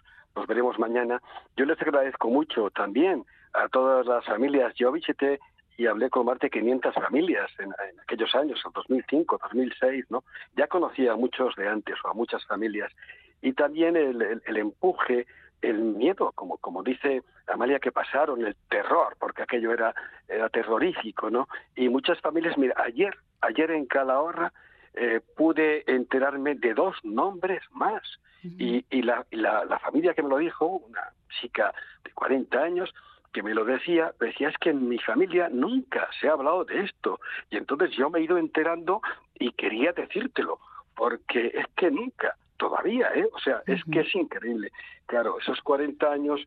veremos 0.47 0.79
mañana. 0.79 1.21
Yo 1.55 1.65
les 1.65 1.79
agradezco 1.79 2.29
mucho 2.29 2.71
también 2.71 3.23
a 3.53 3.67
todas 3.67 4.07
las 4.07 4.25
familias. 4.25 4.73
Yo 4.73 4.91
visité 4.91 5.39
y 5.77 5.85
hablé 5.85 6.09
con 6.09 6.25
más 6.25 6.39
de 6.39 6.49
500 6.49 6.95
familias 6.95 7.51
en, 7.59 7.71
aquellos 8.01 8.33
años, 8.33 8.59
en 8.65 8.71
2005, 8.71 9.39
2006, 9.39 10.05
¿no? 10.09 10.23
Ya 10.57 10.65
conocía 10.65 11.11
a 11.11 11.15
muchos 11.15 11.55
de 11.57 11.67
antes 11.67 11.93
o 12.03 12.07
a 12.07 12.15
muchas 12.15 12.43
familias. 12.47 12.91
Y 13.39 13.53
también 13.53 13.95
el 13.95 14.57
empuje, 14.57 15.27
el 15.61 15.77
miedo, 15.77 16.31
como, 16.33 16.57
como 16.57 16.81
dice 16.81 17.21
Amalia, 17.45 17.77
que 17.77 17.91
pasaron, 17.91 18.43
el 18.43 18.55
terror, 18.67 19.15
porque 19.19 19.43
aquello 19.43 19.71
era, 19.71 19.93
era 20.27 20.49
terrorífico, 20.49 21.29
¿no? 21.29 21.47
Y 21.75 21.87
muchas 21.87 22.19
familias, 22.19 22.57
mira, 22.57 22.73
ayer, 22.83 23.15
ayer 23.41 23.69
en 23.69 23.85
Calahorra, 23.85 24.51
eh, 24.95 25.21
pude 25.35 25.83
enterarme 25.87 26.55
de 26.55 26.73
dos 26.73 26.95
nombres 27.03 27.61
más. 27.71 28.01
Y, 28.43 28.85
y, 28.91 29.01
la, 29.01 29.25
y 29.31 29.37
la, 29.37 29.65
la 29.65 29.79
familia 29.79 30.13
que 30.13 30.21
me 30.21 30.29
lo 30.29 30.37
dijo, 30.37 30.67
una 30.67 31.01
chica 31.41 31.73
de 32.03 32.11
40 32.11 32.61
años, 32.61 32.93
que 33.33 33.43
me 33.43 33.53
lo 33.53 33.65
decía, 33.65 34.13
decía, 34.19 34.49
es 34.49 34.57
que 34.59 34.69
en 34.69 34.87
mi 34.87 34.99
familia 34.99 35.49
nunca 35.51 36.07
se 36.19 36.29
ha 36.29 36.33
hablado 36.33 36.63
de 36.63 36.81
esto. 36.81 37.19
Y 37.49 37.57
entonces 37.57 37.91
yo 37.91 38.09
me 38.09 38.19
he 38.19 38.23
ido 38.23 38.37
enterando 38.37 39.01
y 39.39 39.51
quería 39.51 39.91
decírtelo, 39.91 40.59
porque 40.95 41.51
es 41.53 41.65
que 41.75 41.91
nunca, 41.91 42.37
todavía, 42.57 43.09
¿eh? 43.15 43.27
O 43.33 43.39
sea, 43.39 43.61
es 43.65 43.83
que 43.91 44.01
es 44.01 44.15
increíble. 44.15 44.71
Claro, 45.07 45.39
esos 45.39 45.59
40 45.61 46.09
años 46.09 46.39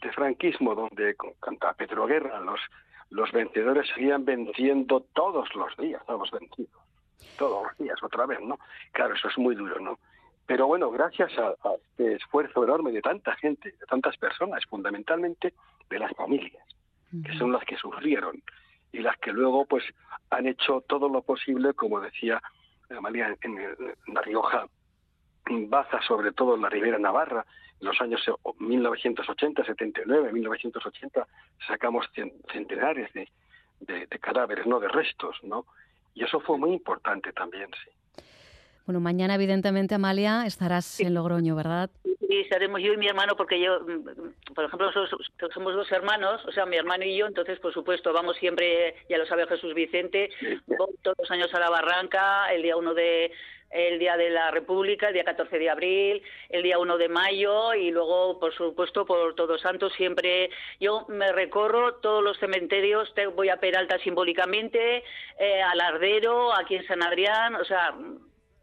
de 0.00 0.10
franquismo, 0.10 0.74
donde 0.74 1.14
contra 1.14 1.74
Pedro 1.74 2.06
Guerra 2.06 2.40
los, 2.40 2.60
los 3.10 3.30
vencedores 3.30 3.86
seguían 3.94 4.24
venciendo 4.24 5.06
todos 5.12 5.54
los 5.54 5.76
días, 5.76 6.02
todos 6.06 6.30
vencidos 6.32 6.81
todos 7.38 7.64
los 7.64 7.78
días 7.78 8.02
otra 8.02 8.26
vez, 8.26 8.40
¿no? 8.40 8.58
Claro, 8.92 9.14
eso 9.14 9.28
es 9.28 9.38
muy 9.38 9.54
duro, 9.54 9.78
¿no? 9.80 9.98
Pero 10.46 10.66
bueno, 10.66 10.90
gracias 10.90 11.30
a, 11.38 11.48
a 11.68 11.74
este 11.74 12.14
esfuerzo 12.14 12.64
enorme 12.64 12.92
de 12.92 13.00
tanta 13.00 13.34
gente, 13.36 13.70
de 13.70 13.86
tantas 13.86 14.16
personas, 14.16 14.64
fundamentalmente 14.66 15.54
de 15.88 15.98
las 15.98 16.12
familias, 16.16 16.64
que 17.24 17.36
son 17.38 17.52
las 17.52 17.64
que 17.64 17.76
sufrieron 17.76 18.42
y 18.92 18.98
las 18.98 19.16
que 19.18 19.32
luego 19.32 19.64
pues 19.66 19.84
han 20.30 20.46
hecho 20.46 20.82
todo 20.88 21.08
lo 21.08 21.22
posible, 21.22 21.74
como 21.74 22.00
decía 22.00 22.42
Amalia 22.90 23.36
en, 23.42 23.58
en 23.58 24.14
La 24.14 24.20
Rioja, 24.22 24.66
Baza, 25.68 26.00
sobre 26.02 26.32
todo 26.32 26.54
en 26.56 26.62
la 26.62 26.68
Ribera 26.68 26.98
Navarra, 26.98 27.44
en 27.80 27.86
los 27.86 28.00
años 28.00 28.22
1980, 28.58 29.64
79, 29.64 30.32
1980, 30.32 31.26
sacamos 31.66 32.06
centenares 32.52 33.12
de, 33.12 33.28
de- 33.80 34.06
de 34.06 34.18
cadáveres, 34.18 34.66
no 34.66 34.78
de 34.80 34.88
restos, 34.88 35.36
¿no? 35.42 35.66
Y 36.14 36.24
eso 36.24 36.40
fue 36.40 36.58
muy 36.58 36.72
importante 36.72 37.32
también, 37.32 37.68
sí. 37.84 37.90
Bueno, 38.86 39.00
mañana 39.00 39.36
evidentemente, 39.36 39.94
Amalia, 39.94 40.44
estarás 40.44 40.98
en 40.98 41.14
Logroño, 41.14 41.54
¿verdad? 41.54 41.88
Sí, 42.02 42.40
estaremos 42.40 42.80
yo 42.82 42.92
y 42.92 42.96
mi 42.96 43.06
hermano, 43.06 43.36
porque 43.36 43.60
yo, 43.60 43.80
mm, 43.80 44.54
por 44.54 44.64
ejemplo, 44.64 44.86
nosotros 44.86 45.30
somos 45.54 45.74
dos 45.74 45.90
hermanos, 45.92 46.44
o 46.46 46.52
sea, 46.52 46.66
mi 46.66 46.76
hermano 46.76 47.04
y 47.04 47.16
yo, 47.16 47.26
entonces, 47.26 47.60
por 47.60 47.72
supuesto, 47.72 48.12
vamos 48.12 48.36
siempre, 48.38 48.96
ya 49.08 49.18
lo 49.18 49.26
sabe 49.26 49.46
Jesús 49.46 49.72
Vicente, 49.74 50.30
voy 50.66 50.88
todos 51.02 51.16
los 51.18 51.30
años 51.30 51.54
a 51.54 51.60
la 51.60 51.70
Barranca, 51.70 52.52
el 52.52 52.62
día 52.62 52.76
1 52.76 52.94
de 52.94 53.30
el 53.72 53.98
día 53.98 54.16
de 54.16 54.30
la 54.30 54.50
República, 54.50 55.08
el 55.08 55.14
día 55.14 55.24
14 55.24 55.58
de 55.58 55.70
abril, 55.70 56.22
el 56.50 56.62
día 56.62 56.78
1 56.78 56.98
de 56.98 57.08
mayo 57.08 57.74
y 57.74 57.90
luego, 57.90 58.38
por 58.38 58.54
supuesto, 58.54 59.06
por 59.06 59.34
Todos 59.34 59.60
Santos 59.62 59.92
siempre 59.96 60.50
yo 60.78 61.06
me 61.08 61.32
recorro 61.32 61.94
todos 61.96 62.22
los 62.22 62.38
cementerios, 62.38 63.12
te- 63.14 63.26
voy 63.26 63.48
a 63.48 63.56
Peralta 63.56 63.98
simbólicamente, 63.98 65.02
eh, 65.38 65.62
al 65.62 65.80
Ardero, 65.80 66.54
aquí 66.54 66.76
en 66.76 66.86
San 66.86 67.02
Adrián, 67.02 67.54
o 67.56 67.64
sea, 67.64 67.94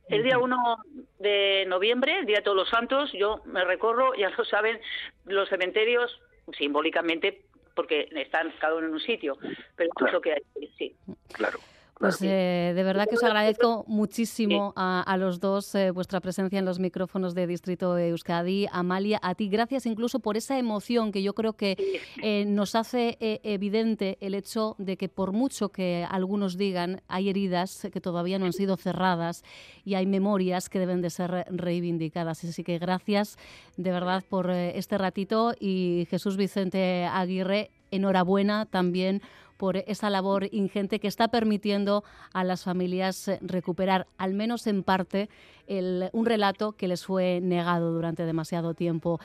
el 0.09 0.23
día 0.23 0.37
1 0.39 0.77
de 1.19 1.65
noviembre, 1.67 2.19
el 2.19 2.25
día 2.25 2.37
de 2.37 2.43
Todos 2.43 2.57
los 2.57 2.69
Santos, 2.69 3.11
yo 3.13 3.41
me 3.45 3.63
recorro, 3.65 4.13
ya 4.17 4.29
lo 4.29 4.45
saben, 4.45 4.79
los 5.25 5.49
cementerios 5.49 6.19
simbólicamente 6.57 7.41
porque 7.75 8.09
están 8.11 8.51
cada 8.59 8.75
uno 8.75 8.87
en 8.87 8.93
un 8.93 8.99
sitio, 8.99 9.37
pero 9.75 9.89
es 10.05 10.11
lo 10.13 10.19
que 10.21 10.33
hay, 10.33 10.41
sí. 10.77 10.95
Claro. 11.33 11.59
Pues 11.99 12.21
eh, 12.21 12.71
de 12.73 12.83
verdad 12.83 13.07
que 13.09 13.15
os 13.17 13.23
agradezco 13.23 13.83
muchísimo 13.85 14.71
a, 14.77 15.01
a 15.01 15.17
los 15.17 15.41
dos 15.41 15.75
eh, 15.75 15.91
vuestra 15.91 16.21
presencia 16.21 16.57
en 16.57 16.63
los 16.63 16.79
micrófonos 16.79 17.35
de 17.35 17.45
Distrito 17.45 17.97
Euskadi. 17.97 18.67
Amalia, 18.71 19.19
a 19.21 19.35
ti 19.35 19.49
gracias 19.49 19.85
incluso 19.85 20.21
por 20.21 20.37
esa 20.37 20.57
emoción 20.57 21.11
que 21.11 21.21
yo 21.21 21.33
creo 21.33 21.57
que 21.57 21.75
eh, 22.23 22.45
nos 22.45 22.75
hace 22.75 23.17
eh, 23.19 23.41
evidente 23.43 24.17
el 24.21 24.33
hecho 24.33 24.75
de 24.77 24.95
que 24.95 25.09
por 25.09 25.33
mucho 25.33 25.73
que 25.73 26.07
algunos 26.09 26.55
digan, 26.55 27.01
hay 27.09 27.27
heridas 27.27 27.85
que 27.91 27.99
todavía 27.99 28.39
no 28.39 28.45
han 28.45 28.53
sido 28.53 28.77
cerradas 28.77 29.43
y 29.83 29.95
hay 29.95 30.05
memorias 30.05 30.69
que 30.69 30.79
deben 30.79 31.01
de 31.01 31.09
ser 31.09 31.47
reivindicadas. 31.49 32.45
Así 32.45 32.63
que 32.63 32.79
gracias 32.79 33.37
de 33.75 33.91
verdad 33.91 34.23
por 34.29 34.49
este 34.51 34.97
ratito 34.97 35.53
y 35.59 36.07
Jesús 36.09 36.37
Vicente 36.37 37.09
Aguirre, 37.11 37.71
enhorabuena 37.91 38.65
también 38.67 39.21
por 39.59 39.75
esa 39.75 40.09
labor 40.09 40.47
ingente 40.53 41.01
que 41.01 41.09
está 41.09 41.27
permitiendo 41.27 42.05
a 42.33 42.45
las 42.45 42.63
familias 42.63 43.27
eh, 43.27 43.39
recuperar, 43.41 44.07
al 44.17 44.33
menos 44.33 44.65
en 44.67 44.83
parte, 44.83 45.29
el- 45.67 46.09
un 46.13 46.25
relato 46.25 46.71
que 46.71 46.87
les 46.87 47.05
fue 47.05 47.41
negado 47.41 47.91
durante 47.91 48.23
demasiado 48.25 48.73
tiempo. 48.73 49.19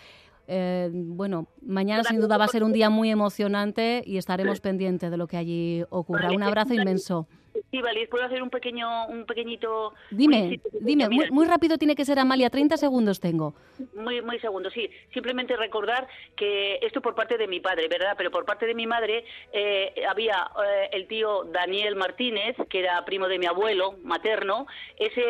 Eh, 0.48 0.90
bueno, 0.92 1.46
mañana 1.62 2.02
sin 2.02 2.20
duda 2.20 2.36
va 2.36 2.46
a 2.46 2.48
ser 2.48 2.64
un 2.64 2.72
día 2.72 2.90
muy 2.90 3.10
emocionante 3.10 4.02
y 4.04 4.16
estaremos 4.18 4.60
pendientes 4.60 5.08
de 5.12 5.16
lo 5.16 5.28
que 5.28 5.36
allí 5.36 5.84
ocurra. 5.88 6.32
Un 6.32 6.42
abrazo 6.42 6.74
inmenso. 6.74 7.28
Estivaliz, 7.64 8.08
¿puedo 8.08 8.24
hacer 8.24 8.40
un 8.40 8.50
pequeño, 8.50 9.06
un 9.06 9.26
pequeñito... 9.26 9.94
Dime, 10.10 10.60
dime, 10.80 11.08
muy, 11.08 11.30
muy, 11.30 11.46
rápido 11.46 11.76
tiene 11.76 11.96
que 11.96 12.04
ser 12.04 12.20
Amalia, 12.20 12.48
30 12.48 12.76
segundos 12.76 13.18
tengo. 13.18 13.54
Muy, 13.96 14.22
muy 14.22 14.38
segundo, 14.38 14.70
sí. 14.70 14.88
Simplemente 15.12 15.56
recordar 15.56 16.06
que 16.36 16.78
esto 16.82 17.00
por 17.00 17.16
parte 17.16 17.36
de 17.36 17.48
mi 17.48 17.58
padre, 17.58 17.88
¿verdad? 17.88 18.14
Pero 18.16 18.30
por 18.30 18.44
parte 18.44 18.66
de 18.66 18.74
mi 18.74 18.86
madre 18.86 19.24
eh, 19.52 19.92
había 20.08 20.50
eh, 20.64 20.90
el 20.92 21.08
tío 21.08 21.44
Daniel 21.44 21.96
Martínez, 21.96 22.56
que 22.68 22.78
era 22.78 23.04
primo 23.04 23.26
de 23.26 23.40
mi 23.40 23.46
abuelo 23.46 23.96
materno, 24.04 24.66
ese 24.96 25.22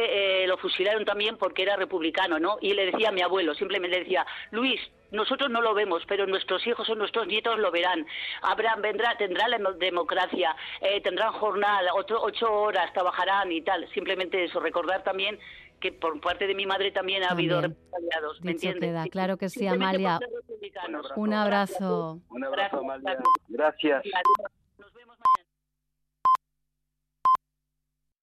eh, 0.43 0.47
lo 0.47 0.59
fusilaron 0.59 1.07
también 1.07 1.39
porque 1.39 1.63
era 1.63 1.77
republicano, 1.77 2.39
¿no? 2.39 2.59
Y 2.61 2.75
le 2.75 2.87
decía 2.87 3.09
a 3.09 3.13
mi 3.13 3.23
abuelo, 3.23 3.55
simplemente 3.55 3.97
le 3.97 4.05
decía, 4.05 4.27
Luis, 4.51 4.81
nosotros 5.15 5.51
no 5.51 5.63
lo 5.63 5.75
vemos, 5.75 6.03
pero 6.07 6.27
nuestros 6.27 6.67
hijos 6.67 6.89
o 6.91 6.95
nuestros 6.95 7.27
nietos 7.27 7.59
lo 7.59 7.71
verán. 7.71 8.07
Habrán, 8.43 8.83
vendrá, 8.83 9.17
tendrá 9.17 9.49
la 9.49 9.59
democracia, 9.79 10.55
eh, 10.81 11.01
tendrán 11.01 11.33
jornal, 11.33 11.87
ocho, 11.95 12.21
ocho, 12.25 12.53
horas, 12.53 12.93
trabajarán 12.93 13.53
y 13.53 13.63
tal. 13.63 13.89
Simplemente 13.93 14.45
eso, 14.45 14.61
recordar 14.61 15.03
también 15.05 15.39
que 15.81 15.93
por 15.93 16.19
parte 16.21 16.47
de 16.47 16.55
mi 16.55 16.67
madre 16.67 16.93
también 16.93 17.23
ha 17.25 17.29
habido 17.29 17.61
represaliados. 17.61 18.41
¿Me 18.43 18.53
entiendes? 18.53 19.11
claro 19.11 19.37
que 19.37 19.49
sí, 19.49 19.67
Amalia. 19.67 20.19
Un 21.17 21.35
abrazo. 21.35 22.21
Un 22.31 22.45
abrazo, 22.45 22.79
Amalia. 22.79 23.19
Gracias. 23.49 24.03